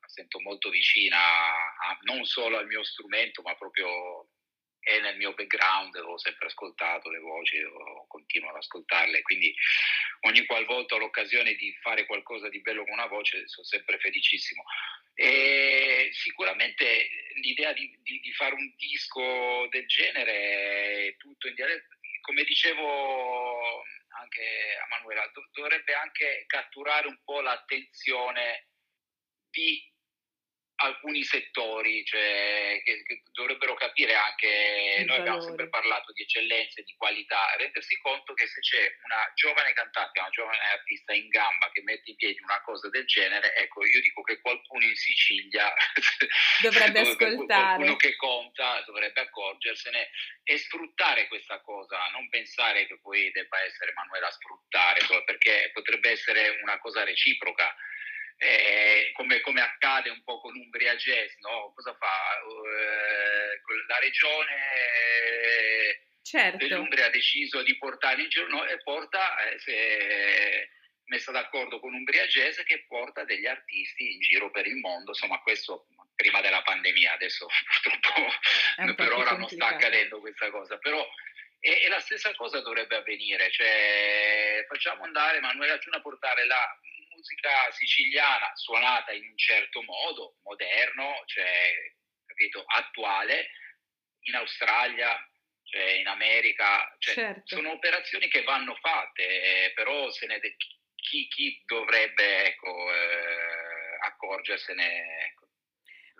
la 0.00 0.08
sento 0.08 0.40
molto 0.40 0.70
vicina 0.70 1.18
a, 1.18 1.98
non 2.02 2.24
solo 2.24 2.58
al 2.58 2.66
mio 2.66 2.84
strumento 2.84 3.42
ma 3.42 3.54
proprio 3.56 4.28
è 4.82 4.98
nel 5.00 5.16
mio 5.16 5.32
background, 5.32 5.94
ho 5.96 6.18
sempre 6.18 6.48
ascoltato 6.48 7.08
le 7.08 7.20
voci, 7.20 7.56
continuo 8.08 8.50
ad 8.50 8.56
ascoltarle, 8.56 9.22
quindi 9.22 9.54
ogni 10.22 10.44
qualvolta 10.44 10.96
ho 10.96 10.98
l'occasione 10.98 11.54
di 11.54 11.72
fare 11.80 12.04
qualcosa 12.04 12.48
di 12.48 12.60
bello 12.60 12.82
con 12.82 12.94
una 12.94 13.06
voce 13.06 13.46
sono 13.46 13.64
sempre 13.64 13.98
felicissimo. 13.98 14.64
E 15.14 16.10
sicuramente 16.12 17.08
l'idea 17.34 17.72
di, 17.72 17.96
di, 18.02 18.18
di 18.20 18.32
fare 18.32 18.54
un 18.54 18.74
disco 18.76 19.68
del 19.70 19.86
genere 19.86 21.06
è 21.06 21.16
tutto 21.16 21.46
in 21.46 21.54
dialetto, 21.54 21.96
come 22.22 22.42
dicevo 22.44 23.82
anche 24.20 24.76
a 24.82 24.86
Manuela, 24.88 25.30
dovrebbe 25.52 25.94
anche 25.94 26.44
catturare 26.46 27.06
un 27.06 27.18
po' 27.24 27.40
l'attenzione 27.40 28.68
di 29.50 29.91
alcuni 30.82 31.22
settori, 31.22 32.04
cioè, 32.04 32.80
che, 32.84 33.02
che, 33.02 33.22
dovrebbero 33.32 33.74
capire 33.74 34.14
anche, 34.14 34.46
Il 34.98 35.06
noi 35.06 35.18
valore. 35.18 35.20
abbiamo 35.20 35.40
sempre 35.40 35.68
parlato 35.68 36.12
di 36.12 36.22
eccellenza 36.22 36.80
e 36.80 36.84
di 36.84 36.94
qualità, 36.96 37.54
rendersi 37.56 37.98
conto 38.00 38.34
che 38.34 38.46
se 38.46 38.60
c'è 38.60 38.82
una 39.04 39.30
giovane 39.34 39.72
cantante, 39.72 40.20
una 40.20 40.28
giovane 40.30 40.58
artista 40.72 41.12
in 41.12 41.28
gamba 41.28 41.70
che 41.72 41.82
mette 41.82 42.10
in 42.10 42.16
piedi 42.16 42.40
una 42.42 42.60
cosa 42.62 42.88
del 42.88 43.06
genere, 43.06 43.54
ecco, 43.56 43.84
io 43.84 44.00
dico 44.00 44.22
che 44.22 44.40
qualcuno 44.40 44.84
in 44.84 44.96
Sicilia 44.96 45.72
dovrebbe 46.62 47.00
ascoltare. 47.06 47.46
Qualcuno 47.46 47.96
che 47.96 48.16
conta 48.16 48.82
dovrebbe 48.86 49.20
accorgersene 49.20 50.10
e 50.44 50.58
sfruttare 50.58 51.28
questa 51.28 51.60
cosa, 51.60 52.08
non 52.10 52.28
pensare 52.28 52.86
che 52.86 52.98
poi 53.00 53.30
debba 53.30 53.62
essere 53.62 53.92
Manuela 53.94 54.26
a 54.26 54.32
sfruttare, 54.32 55.00
perché 55.24 55.70
potrebbe 55.72 56.10
essere 56.10 56.58
una 56.62 56.78
cosa 56.78 57.04
reciproca 57.04 57.74
eh, 58.42 59.12
come, 59.14 59.40
come, 59.40 59.60
accade 59.60 60.10
un 60.10 60.22
po' 60.24 60.40
con 60.40 60.56
Umbria 60.56 60.96
Jazz, 60.96 61.32
no? 61.38 61.72
Cosa 61.74 61.94
fa? 61.94 62.38
Eh, 62.40 63.60
la 63.86 63.98
regione 64.00 64.56
certo. 66.22 66.56
dell'Umbria 66.66 67.06
ha 67.06 67.10
deciso 67.10 67.62
di 67.62 67.76
portare 67.78 68.22
in 68.22 68.28
giro 68.28 68.48
no? 68.48 68.66
e 68.66 68.82
porta, 68.82 69.38
eh, 69.38 69.58
si 69.60 69.70
è 69.70 70.68
messa 71.04 71.30
d'accordo 71.30 71.78
con 71.78 71.94
Umbria 71.94 72.26
Jazz 72.26 72.60
che 72.62 72.84
porta 72.88 73.22
degli 73.24 73.46
artisti 73.46 74.14
in 74.14 74.20
giro 74.20 74.50
per 74.50 74.66
il 74.66 74.76
mondo, 74.76 75.10
insomma 75.10 75.38
questo 75.40 75.86
prima 76.16 76.40
della 76.40 76.62
pandemia, 76.62 77.12
adesso 77.12 77.46
purtroppo 77.82 78.94
per 78.94 79.12
ora 79.12 79.36
non 79.36 79.48
sta 79.48 79.68
accadendo 79.68 80.18
questa 80.18 80.50
cosa, 80.50 80.78
però 80.78 81.06
e, 81.60 81.82
e, 81.84 81.88
la 81.88 82.00
stessa 82.00 82.34
cosa 82.34 82.60
dovrebbe 82.60 82.96
avvenire, 82.96 83.48
cioè 83.52 84.64
facciamo 84.66 85.04
andare 85.04 85.38
Manuela 85.38 85.78
Ciuna 85.78 85.98
a 85.98 86.00
portare 86.00 86.44
la 86.44 86.80
musica 87.22 87.70
siciliana 87.70 88.50
suonata 88.54 89.12
in 89.12 89.22
un 89.22 89.38
certo 89.38 89.82
modo, 89.82 90.38
moderno, 90.42 91.22
cioè, 91.26 91.72
capito, 92.26 92.64
attuale, 92.66 93.50
in 94.22 94.34
Australia, 94.34 95.16
cioè 95.62 95.92
in 95.92 96.08
America, 96.08 96.94
cioè, 96.98 97.14
certo. 97.14 97.54
sono 97.54 97.70
operazioni 97.70 98.28
che 98.28 98.42
vanno 98.42 98.74
fatte, 98.74 99.22
eh, 99.66 99.72
però 99.72 100.10
se 100.10 100.26
ne 100.26 100.40
de- 100.40 100.56
chi, 100.96 101.26
chi, 101.28 101.62
dovrebbe 101.64 102.46
ecco, 102.46 102.92
eh, 102.92 103.98
accorgersene 104.00 105.26
ecco, 105.26 105.42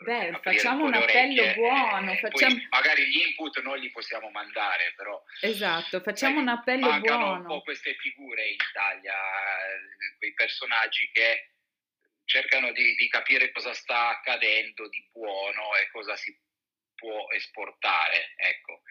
Beh, 0.02 0.38
facciamo 0.42 0.84
un 0.84 0.94
appello 0.94 1.42
orecchie, 1.42 1.54
buono. 1.54 2.14
Facciamo... 2.16 2.56
magari 2.70 3.06
gli 3.06 3.20
input 3.26 3.62
noi 3.62 3.80
li 3.80 3.90
possiamo 3.90 4.30
mandare, 4.30 4.92
però... 4.96 5.22
Esatto, 5.40 6.00
facciamo 6.00 6.34
sai, 6.34 6.42
un 6.42 6.48
appello 6.48 6.98
buono. 7.00 7.32
un 7.34 7.46
po' 7.46 7.62
queste 7.62 7.94
figure 7.94 8.48
in 8.48 8.56
Italia, 8.68 9.14
quei 9.96 10.11
personaggi 10.42 11.08
che 11.12 11.52
cercano 12.24 12.72
di, 12.72 12.94
di 12.94 13.08
capire 13.08 13.52
cosa 13.52 13.72
sta 13.74 14.08
accadendo 14.08 14.88
di 14.88 15.08
buono 15.12 15.76
e 15.76 15.88
cosa 15.90 16.16
si 16.16 16.36
può 16.94 17.30
esportare, 17.30 18.32
ecco. 18.36 18.82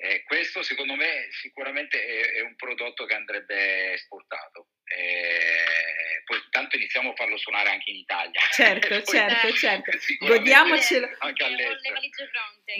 Eh, 0.00 0.22
questo 0.22 0.62
secondo 0.62 0.94
me 0.94 1.26
sicuramente 1.32 2.00
è, 2.00 2.32
è, 2.34 2.40
un 2.40 2.54
prodotto 2.54 3.04
che 3.04 3.14
andrebbe 3.14 3.94
esportato. 3.94 4.68
Eh, 4.84 6.22
poi 6.24 6.38
tanto 6.50 6.76
iniziamo 6.76 7.10
a 7.10 7.14
farlo 7.14 7.36
suonare 7.36 7.70
anche 7.70 7.90
in 7.90 7.96
Italia. 7.96 8.40
Certo, 8.52 9.02
certo, 9.02 9.52
certo. 9.52 9.90
Godiamocelo. 10.20 11.16
Anche 11.18 11.44
all'estero. 11.44 12.00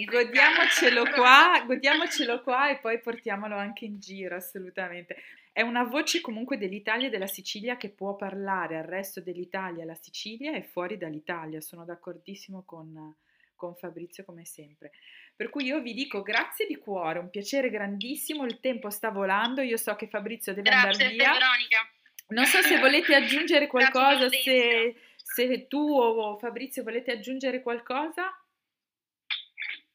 Godiamocelo 0.05 1.11
qua, 1.11 1.61
godiamocelo 1.67 2.43
qua 2.43 2.71
e 2.71 2.79
poi 2.79 3.01
portiamolo 3.01 3.57
anche 3.57 3.85
in 3.85 3.99
giro, 3.99 4.37
assolutamente. 4.37 5.17
È 5.59 5.63
una 5.63 5.83
voce 5.83 6.21
comunque 6.21 6.57
dell'Italia 6.57 7.09
e 7.09 7.11
della 7.11 7.27
Sicilia 7.27 7.77
che 7.77 7.89
può 7.89 8.15
parlare 8.15 8.79
al 8.79 8.85
resto 8.85 9.21
dell'Italia, 9.21 9.85
la 9.85 9.99
Sicilia 10.01 10.55
e 10.55 10.63
fuori 10.63 10.97
dall'Italia. 10.97 11.61
Sono 11.61 11.85
d'accordissimo 11.85 12.63
con, 12.65 13.17
con 13.57 13.75
Fabrizio 13.75 14.25
come 14.25 14.45
sempre. 14.45 14.93
Per 15.35 15.51
cui 15.51 15.65
io 15.65 15.81
vi 15.81 15.95
dico 15.95 16.23
grazie 16.23 16.65
di 16.65 16.77
cuore, 16.77 17.19
un 17.19 17.29
piacere 17.29 17.71
grandissimo, 17.71 18.45
il 18.45 18.61
tempo 18.61 18.89
sta 18.89 19.11
volando, 19.11 19.61
io 19.61 19.77
so 19.77 19.97
che 19.97 20.07
Fabrizio 20.07 20.55
deve 20.55 20.71
grazie 20.71 20.91
andare 20.91 21.09
via. 21.09 21.33
Veronica. 21.33 21.91
Non 22.29 22.45
so 22.45 22.63
se 22.63 22.79
volete 22.79 23.17
aggiungere 23.17 23.67
qualcosa, 23.67 24.29
se, 24.29 24.95
se 25.17 25.67
tu 25.67 25.91
o 25.91 26.39
Fabrizio 26.39 26.85
volete 26.85 27.11
aggiungere 27.11 27.63
qualcosa. 27.63 28.33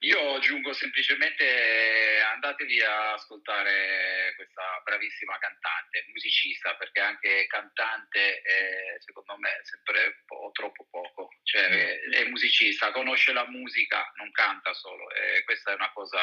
Io 0.04 0.36
aggiungo 0.36 0.74
semplicemente 0.74 1.46
eh, 1.46 2.20
andatevi 2.20 2.82
a 2.82 3.14
ascoltare 3.14 4.34
questa 4.36 4.82
bravissima 4.84 5.38
cantante, 5.38 6.04
musicista, 6.10 6.76
perché 6.76 7.00
anche 7.00 7.48
cantante 7.48 8.42
è, 8.42 8.96
secondo 9.00 9.38
me 9.38 9.50
è 9.50 9.64
sempre 9.64 10.06
un 10.08 10.26
po' 10.26 10.50
troppo 10.52 10.88
poco, 10.92 11.30
cioè 11.44 11.68
è, 11.68 12.00
è 12.20 12.26
musicista, 12.26 12.92
conosce 12.92 13.32
la 13.32 13.48
musica, 13.48 14.12
non 14.18 14.30
canta 14.32 14.74
solo. 14.74 15.10
E 15.12 15.42
questa 15.46 15.72
è 15.72 15.76
una 15.76 15.92
cosa 15.94 16.22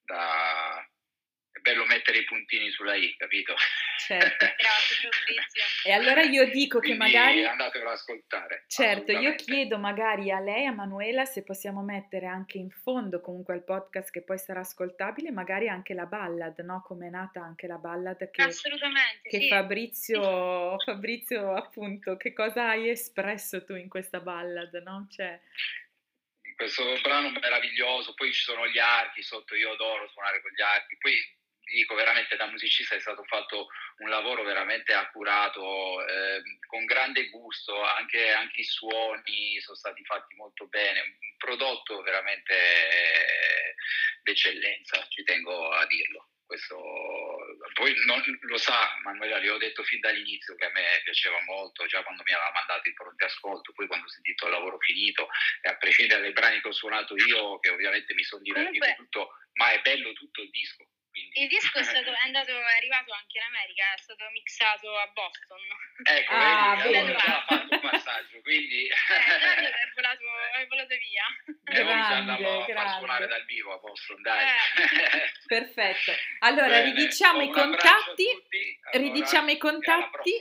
da, 0.00 0.80
è 1.52 1.58
bello 1.58 1.84
mettere 1.84 2.18
i 2.18 2.24
puntini 2.24 2.70
sulla 2.70 2.94
I, 2.94 3.14
capito? 3.18 3.54
Certo. 3.98 4.44
Grazie 4.56 5.08
Fabrizio. 5.10 5.62
E 5.84 5.92
allora 5.92 6.22
io 6.22 6.48
dico 6.50 6.78
Quindi 6.78 6.98
che 6.98 7.04
magari... 7.04 7.44
andatelo 7.44 7.86
ad 7.86 7.94
ascoltare. 7.94 8.64
Certo, 8.66 9.12
io 9.12 9.34
chiedo 9.34 9.78
magari 9.78 10.30
a 10.30 10.40
lei, 10.40 10.66
a 10.66 10.72
Manuela, 10.72 11.24
se 11.24 11.42
possiamo 11.42 11.82
mettere 11.82 12.26
anche 12.26 12.58
in 12.58 12.70
fondo 12.70 13.20
comunque 13.20 13.54
al 13.54 13.64
podcast 13.64 14.10
che 14.10 14.22
poi 14.22 14.38
sarà 14.38 14.60
ascoltabile, 14.60 15.30
magari 15.30 15.68
anche 15.68 15.94
la 15.94 16.06
ballad, 16.06 16.58
no? 16.60 16.82
Come 16.82 17.08
è 17.08 17.10
nata 17.10 17.40
anche 17.40 17.66
la 17.66 17.78
ballad 17.78 18.30
che, 18.30 18.42
Assolutamente, 18.42 19.28
che 19.28 19.40
sì. 19.40 19.48
Fabrizio, 19.48 20.78
Fabrizio, 20.84 21.54
appunto, 21.54 22.16
che 22.16 22.32
cosa 22.32 22.70
hai 22.70 22.88
espresso 22.88 23.64
tu 23.64 23.74
in 23.74 23.88
questa 23.88 24.20
ballad, 24.20 24.72
no? 24.84 25.06
Cioè, 25.10 25.40
questo 26.56 26.84
brano 27.02 27.30
meraviglioso, 27.30 28.14
poi 28.14 28.32
ci 28.32 28.42
sono 28.42 28.66
gli 28.68 28.78
archi 28.78 29.22
sotto, 29.22 29.54
io 29.54 29.72
adoro 29.72 30.08
suonare 30.08 30.40
con 30.40 30.50
gli 30.52 30.62
archi, 30.62 30.96
poi 30.98 31.14
dico 31.64 31.94
veramente 31.94 32.36
da 32.36 32.46
musicista 32.46 32.94
è 32.94 33.00
stato 33.00 33.24
fatto 33.24 33.68
un 33.98 34.08
lavoro 34.08 34.42
veramente 34.42 34.92
accurato, 34.92 36.06
eh, 36.06 36.42
con 36.66 36.84
grande 36.84 37.28
gusto, 37.30 37.82
anche, 37.82 38.30
anche, 38.32 38.60
i 38.60 38.64
suoni 38.64 39.60
sono 39.60 39.76
stati 39.76 40.04
fatti 40.04 40.34
molto 40.34 40.66
bene, 40.66 41.00
un 41.00 41.36
prodotto 41.38 42.02
veramente 42.02 42.54
eh, 42.54 43.74
d'eccellenza, 44.22 45.06
ci 45.08 45.22
tengo 45.24 45.70
a 45.70 45.86
dirlo. 45.86 46.28
Questo, 46.46 46.76
poi 47.72 47.94
non, 48.04 48.22
lo 48.42 48.58
sa 48.58 48.94
Manuela, 49.02 49.38
le 49.38 49.48
ho 49.48 49.56
detto 49.56 49.82
fin 49.82 49.98
dall'inizio 50.00 50.54
che 50.56 50.66
a 50.66 50.70
me 50.72 51.00
piaceva 51.02 51.40
molto, 51.44 51.86
già 51.86 52.02
quando 52.02 52.22
mi 52.22 52.32
aveva 52.32 52.52
mandato 52.52 52.86
il 52.88 52.94
pronto 52.94 53.24
ascolto, 53.24 53.72
poi 53.72 53.86
quando 53.86 54.04
ho 54.04 54.10
sentito 54.10 54.44
il 54.44 54.52
lavoro 54.52 54.78
finito 54.78 55.28
e 55.62 55.70
a 55.70 55.76
prescindere 55.76 56.20
dai 56.20 56.32
brani 56.32 56.60
che 56.60 56.68
ho 56.68 56.72
suonato 56.72 57.16
io, 57.16 57.58
che 57.60 57.70
ovviamente 57.70 58.12
mi 58.12 58.22
sono 58.22 58.42
divertito 58.42 58.84
Comunque, 58.84 59.04
tutto, 59.04 59.30
ma 59.54 59.70
è 59.72 59.80
bello 59.80 60.12
tutto 60.12 60.42
il 60.42 60.50
disco. 60.50 60.86
Quindi. 61.14 61.42
Il 61.42 61.48
disco 61.48 61.78
è, 61.78 61.82
stato, 61.86 62.10
è, 62.10 62.26
andato, 62.26 62.50
è 62.50 62.74
arrivato 62.76 63.12
anche 63.14 63.38
in 63.38 63.44
America, 63.46 63.84
è 63.94 63.98
stato 64.02 64.24
mixato 64.34 64.90
a 64.98 65.06
Boston. 65.14 65.62
Ecco, 66.02 66.32
Ah, 66.34 66.74
vedi, 66.74 66.90
bene. 66.90 66.98
avevo 66.98 67.18
già 67.18 67.44
fatto 67.46 67.74
un 67.74 67.80
passaggio, 67.80 68.40
quindi 68.42 68.82
Eh, 68.90 69.70
è 69.70 69.86
volato, 69.94 70.24
è 70.58 70.66
volato 70.66 70.94
via. 70.98 71.26
e 71.70 71.80
oggi 71.80 71.86
Grande, 71.86 72.30
andiamo 72.32 72.58
a 72.58 72.64
far 72.64 72.72
grande. 72.74 72.98
suonare 72.98 73.26
dal 73.28 73.44
vivo 73.44 73.72
a 73.74 73.78
Boston, 73.78 74.22
dai. 74.22 74.42
Eh. 74.42 75.30
perfetto. 75.46 76.12
Allora, 76.40 76.66
Bene, 76.66 76.82
ridiciamo 76.92 77.42
i 77.42 77.50
contatti, 77.52 78.26
allora, 78.90 79.12
ridiciamo 79.12 79.50
i 79.50 79.58
contatti. 79.58 80.32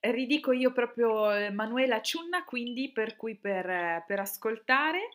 Ridico 0.00 0.52
io 0.52 0.72
proprio 0.72 1.32
eh, 1.34 1.50
Manuela 1.50 2.00
Ciunna, 2.00 2.44
quindi 2.44 2.92
per 2.92 3.16
cui 3.16 3.36
per, 3.36 3.68
eh, 3.68 4.04
per 4.06 4.20
ascoltare. 4.20 5.08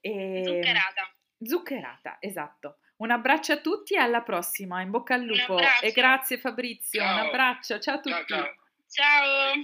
E... 0.00 0.42
Zuccherata. 0.44 1.14
Zuccherata, 1.40 2.16
esatto. 2.20 2.78
Un 2.96 3.10
abbraccio 3.10 3.52
a 3.52 3.56
tutti 3.58 3.94
e 3.94 3.98
alla 3.98 4.22
prossima. 4.22 4.80
In 4.80 4.90
bocca 4.90 5.14
al 5.14 5.24
lupo. 5.24 5.58
E 5.80 5.90
grazie 5.90 6.38
Fabrizio. 6.38 7.02
Un 7.02 7.08
Ciao. 7.08 7.26
abbraccio. 7.26 7.78
Ciao 7.78 7.96
a 7.96 8.00
Ciao, 8.02 8.18
tutti. 8.18 8.32
ciao. 8.32 8.54
Ciao. 8.88 9.62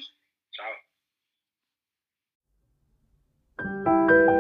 Ciao. 3.57 4.38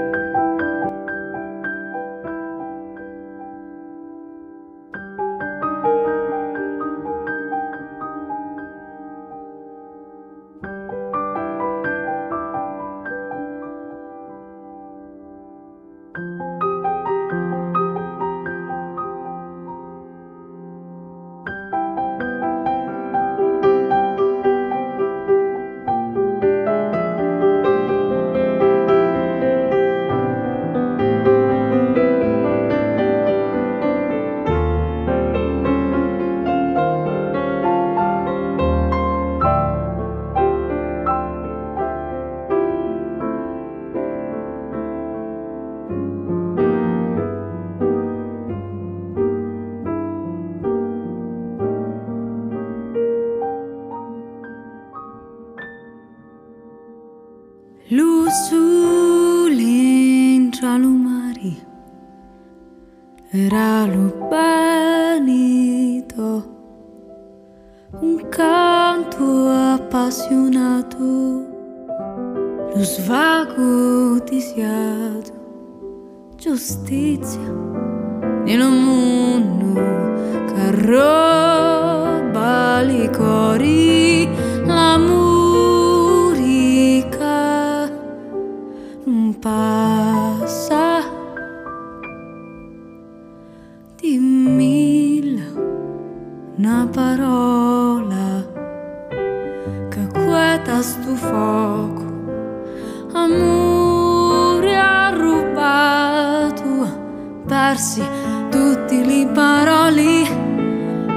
Persi 107.69 108.03
tutti 108.51 109.05
le 109.05 109.27
parole 109.35 110.27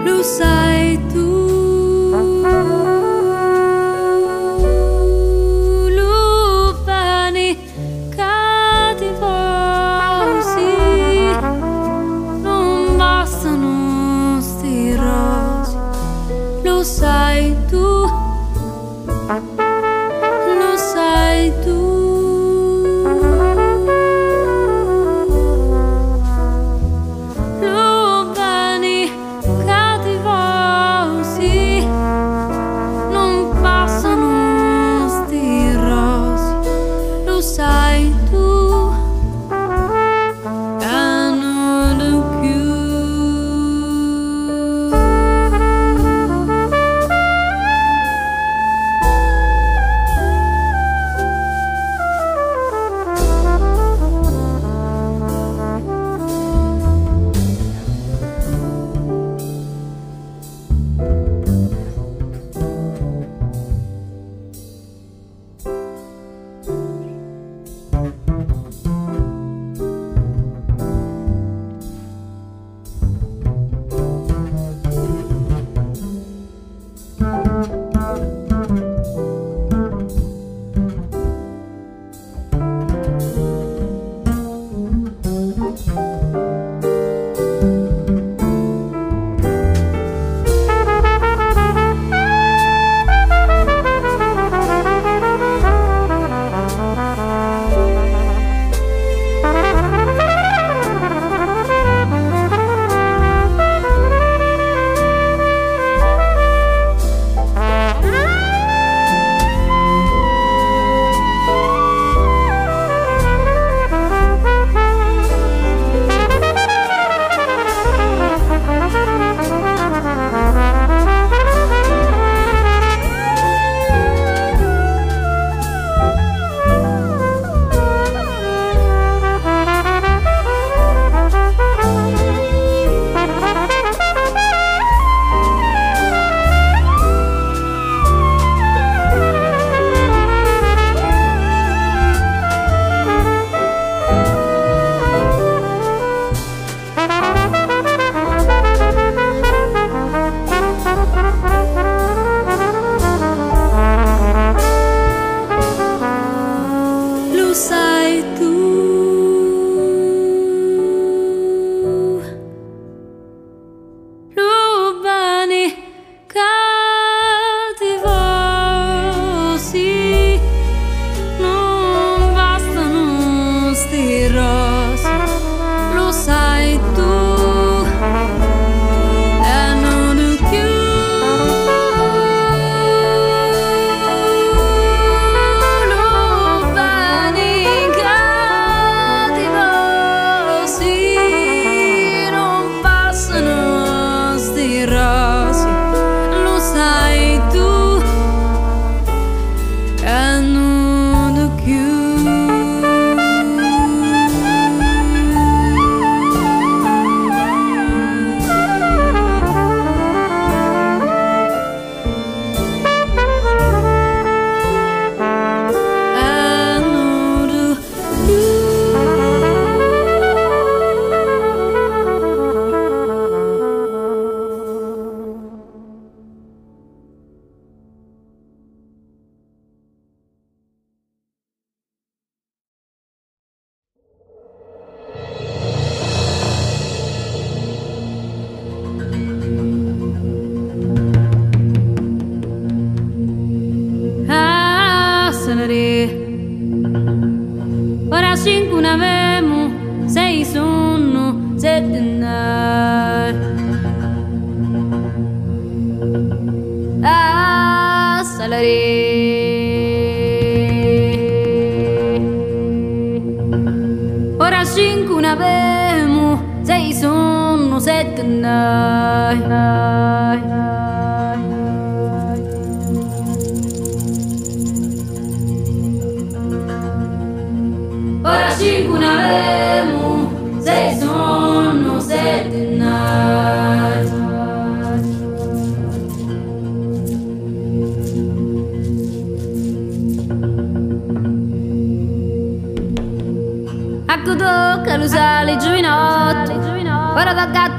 lo 0.04 0.22
sai 0.22 1.00
tu 1.08 1.11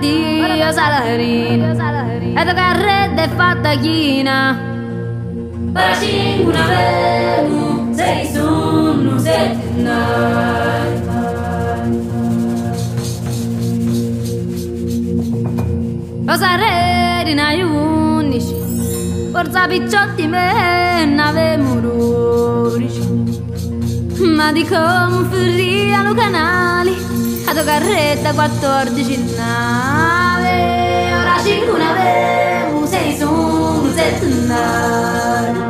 Dio 0.03 0.73
salarina 0.73 1.71
E 2.35 2.45
tocca 2.45 2.69
a 2.71 2.73
redda 2.73 3.23
e 3.23 3.29
fatta 3.29 3.75
china 3.79 4.71
ne 5.73 6.59
abbiamo, 6.59 7.95
sei 7.95 8.27
sono 8.27 9.19
sette 9.19 9.61
Cosa 16.27 16.57
redi 16.57 17.35
na 17.35 17.53
undici 17.65 18.55
Forza 19.31 19.67
picciotti 19.69 20.27
me 20.27 21.05
ne 21.05 21.23
avemo 21.23 21.81
dodici 21.81 23.01
Ma 24.19 24.51
di 24.53 24.67
conferiano 24.67 26.13
canali 26.13 26.91
A 26.91 26.95
tua 26.95 27.02
carretta 27.65 28.33
14 28.33 29.35
nave. 29.37 31.13
Ora 31.15 31.39
5 31.43 31.79
ne 31.79 31.89
avevo, 31.89 32.87
6 32.87 33.17
sono, 33.17 33.91
7 33.95 34.27
navi 34.47 35.61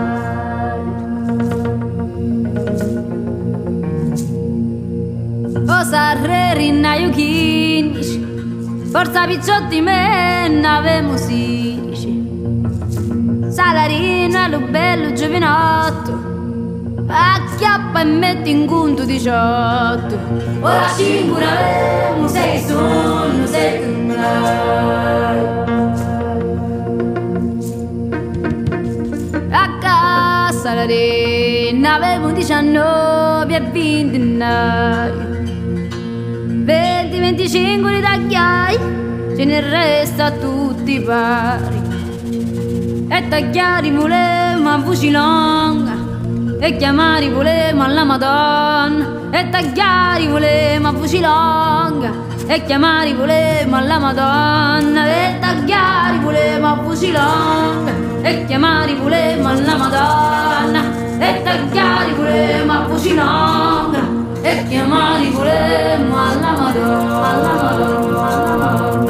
Cosa 5.67 6.13
rerinnaio 6.15 7.11
15 7.11 8.89
Forza 8.91 9.27
picciotti 9.27 9.81
me 9.81 10.61
avemo 10.65 11.17
16 11.17 13.51
Salarina, 13.51 14.49
lo 14.49 14.61
bello 14.61 15.13
giovinotto 15.13 16.32
Acchiappa 17.07 18.01
e 18.01 18.05
metti 18.05 18.51
in 18.51 18.67
conto 18.67 19.05
18 19.05 20.19
Ora 20.61 20.87
5 20.97 21.39
ne 21.39 21.47
avevo, 21.47 22.29
6 22.29 22.61
sono, 22.61 23.47
7 23.47 23.91
A 29.51 29.79
casa 29.79 30.75
la 30.75 30.85
ne 30.85 31.89
avevo 31.89 32.31
19 32.31 33.57
e 33.57 33.61
20 33.61 34.19
20, 36.65 37.19
25 37.19 37.91
li 37.91 38.01
tagliai, 38.01 38.79
ce 39.37 39.45
ne 39.45 39.61
resta 39.61 40.31
tutti 40.31 41.01
pari. 41.01 41.81
E 43.09 43.29
tagliare 43.29 43.91
volevamo 43.91 44.71
a 44.71 44.79
voce 44.79 45.11
longa, 45.11 45.97
e 46.63 46.77
chiamare 46.77 47.29
volevamo 47.29 47.83
alla 47.83 48.05
Madonna. 48.05 49.21
E 49.33 49.49
tagliare 49.49 50.29
volevamo 50.29 50.89
a 50.89 50.93
voce 50.93 51.21
e 52.47 52.65
chiamare 52.65 53.15
volevamo 53.15 53.77
alla 53.77 53.99
Madonna. 53.99 55.07
E 55.07 55.39
tagliare 55.41 56.19
volevamo 56.21 56.81
a 56.81 56.85
voce 56.85 57.13
e 58.23 58.45
chiamare 58.47 58.95
volevamo 58.95 59.49
alla 59.49 59.77
Madonna. 59.77 60.83
E 61.19 61.43
tagliare 61.43 62.13
volevamo 62.13 62.73
a 62.73 62.87
voce 62.87 63.11
e 64.43 64.65
chiamare 64.69 65.31
volemo 65.31 66.17
alla 66.17 66.53
Madonna, 66.53 67.29
alla 67.29 67.53
Madonna, 67.55 68.23
alla 68.33 69.02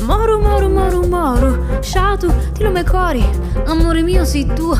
ai 0.00 0.04
Moro 0.06 0.38
moro 0.40 0.68
moro 0.68 1.02
moro 1.06 1.80
Sciatu 1.80 2.32
ti 2.54 2.62
lo 2.62 2.70
me 2.70 2.84
cori 2.84 3.24
Amore 3.66 4.02
mio 4.02 4.24
sei 4.24 4.46
tu. 4.54 4.70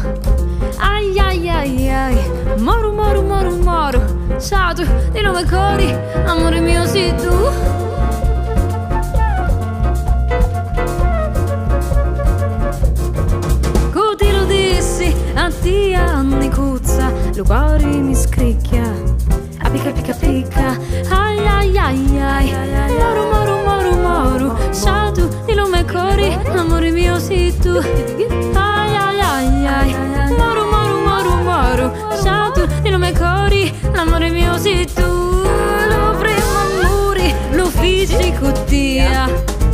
Ai 0.79 1.19
ai 1.19 1.49
ai 1.49 1.89
ai. 1.91 2.17
Moro 2.59 2.93
moro 2.93 3.23
moro 3.23 3.51
moro 3.57 4.01
Sciatu 4.39 4.85
ti 5.13 5.21
lo 5.21 5.33
me 5.33 5.45
cori 5.45 5.95
Amore 6.27 6.61
mio 6.61 6.85
sei 6.87 7.15
tu. 7.17 7.37
Cuti 13.93 14.31
lo 14.33 14.45
dissi 14.45 15.15
a 15.35 15.51
te 15.51 15.95
anni 15.95 16.49
cuzza 16.51 17.11
Lo 17.35 17.45
cuore 17.45 17.85
mi 17.87 18.15
scricchia. 18.15 18.83
A 19.63 19.71
picca 19.71 19.91
picca 19.93 20.15
picca 20.15 20.77
Ai 21.11 21.47
ai 21.47 21.77
ai 21.77 22.17
ai. 22.17 22.93
Moro 22.99 23.29
Sciatu 23.31 23.48
cori 25.91 26.37
Amore 26.57 26.91
mio 26.91 27.19
sei 27.19 27.57
tu. 27.59 27.77
Ai 27.77 28.95
ai 28.97 29.21
ai 29.21 29.67
ai. 29.67 29.95
Moro 30.37 30.65
moro 30.67 31.01
moro 31.01 31.43
moro 31.43 31.93
Sciatu 32.21 32.67
di 32.83 32.91
lume 32.91 33.13
cori 33.13 33.73
Amore 33.95 34.31
mio 34.31 34.57
sei 34.59 34.87
tu. 34.87 35.03
Lo 35.03 36.17
primo 36.19 36.61
muri 36.83 37.35
L'ufficio 37.53 38.17
cottia 38.41 39.27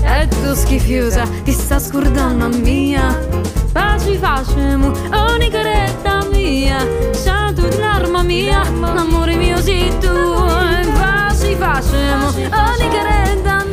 E 0.03 0.29
tu 0.29 0.55
schifiosa 0.55 1.25
Ti 1.45 1.53
sta 1.53 1.79
scordando 1.79 2.49
mia. 2.49 3.19
Paci 3.73 4.17
facemo 4.17 4.93
ogni 5.13 5.51
caretta 5.51 6.25
mia. 6.31 6.79
Sciatu 7.13 7.67
l'arma 7.79 8.23
mia 8.23 8.63
Amore 8.81 9.35
mio 9.37 9.61
sei 9.61 9.91
tu. 9.99 10.13
Paci 10.99 11.57
facemo 11.57 12.27
ogni 12.29 12.89
caretta 12.93 13.55
mia 13.57 13.64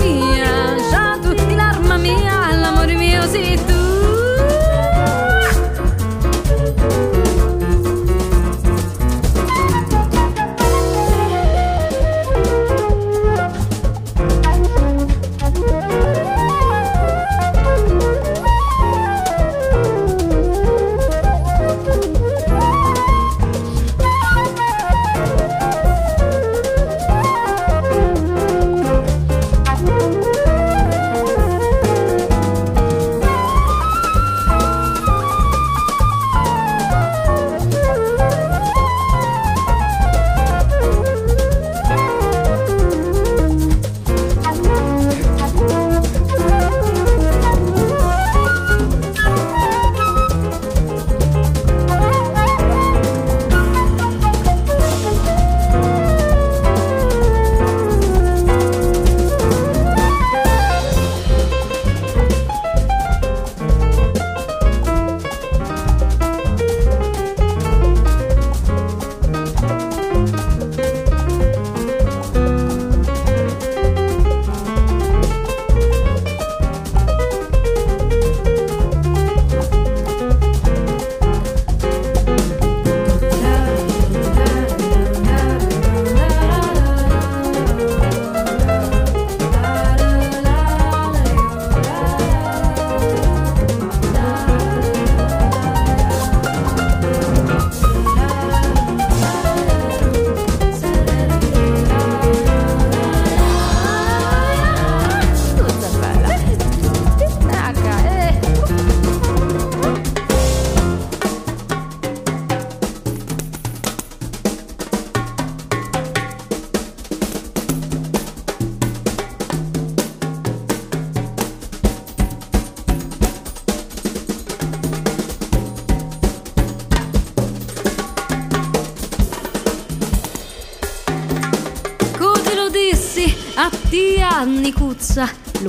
Sciatu 0.89 1.34
l'arma 1.56 1.97
mia 1.97 2.56
L'amore 2.56 2.95
mio 2.95 3.21
sei 3.28 3.56
tu 3.65 3.91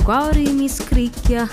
lo 0.03 0.11
cuore 0.11 0.41
mi 0.51 0.67
scricchia, 0.67 1.47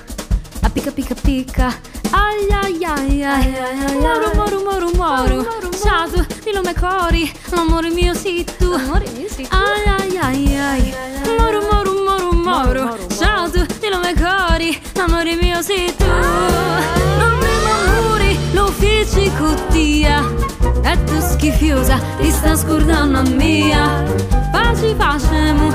a 0.62 0.70
picca 0.70 0.90
picca 0.90 1.14
picca, 1.14 1.66
ai 2.10 2.48
ai 2.50 2.84
ai. 2.84 3.24
Ai, 3.24 3.96
moro 4.00 4.30
moro 4.34 4.60
moro 4.64 4.90
moro, 4.94 5.46
ciao, 5.82 6.08
di 6.08 6.52
nome 6.52 6.74
cori, 6.74 7.30
l'amore 7.50 7.90
mio 7.90 8.12
sei 8.12 8.44
tu, 8.58 8.72
ai 8.72 9.84
ai 9.86 10.16
ai 10.18 10.58
ai, 10.58 10.94
moro 11.38 11.60
moro 11.70 11.92
moro 11.92 12.32
moro, 12.32 12.98
ciao, 13.16 13.48
di 13.48 13.88
nome 13.88 14.14
cori, 14.14 14.80
l'amore 14.94 15.36
mio 15.36 15.62
sei 15.62 15.94
tu, 15.96 16.04
non 16.04 17.38
mi 17.38 18.08
muri, 18.08 18.38
l'uffici 18.52 19.30
cuttia, 19.38 20.24
e 20.82 21.04
tu 21.04 21.20
schifiosa, 21.20 21.98
ti 22.20 22.30
sta 22.30 22.56
scordando 22.56 23.18
a 23.18 23.22
mia, 23.22 24.02
pace 24.50 24.94
facemu, 24.96 25.72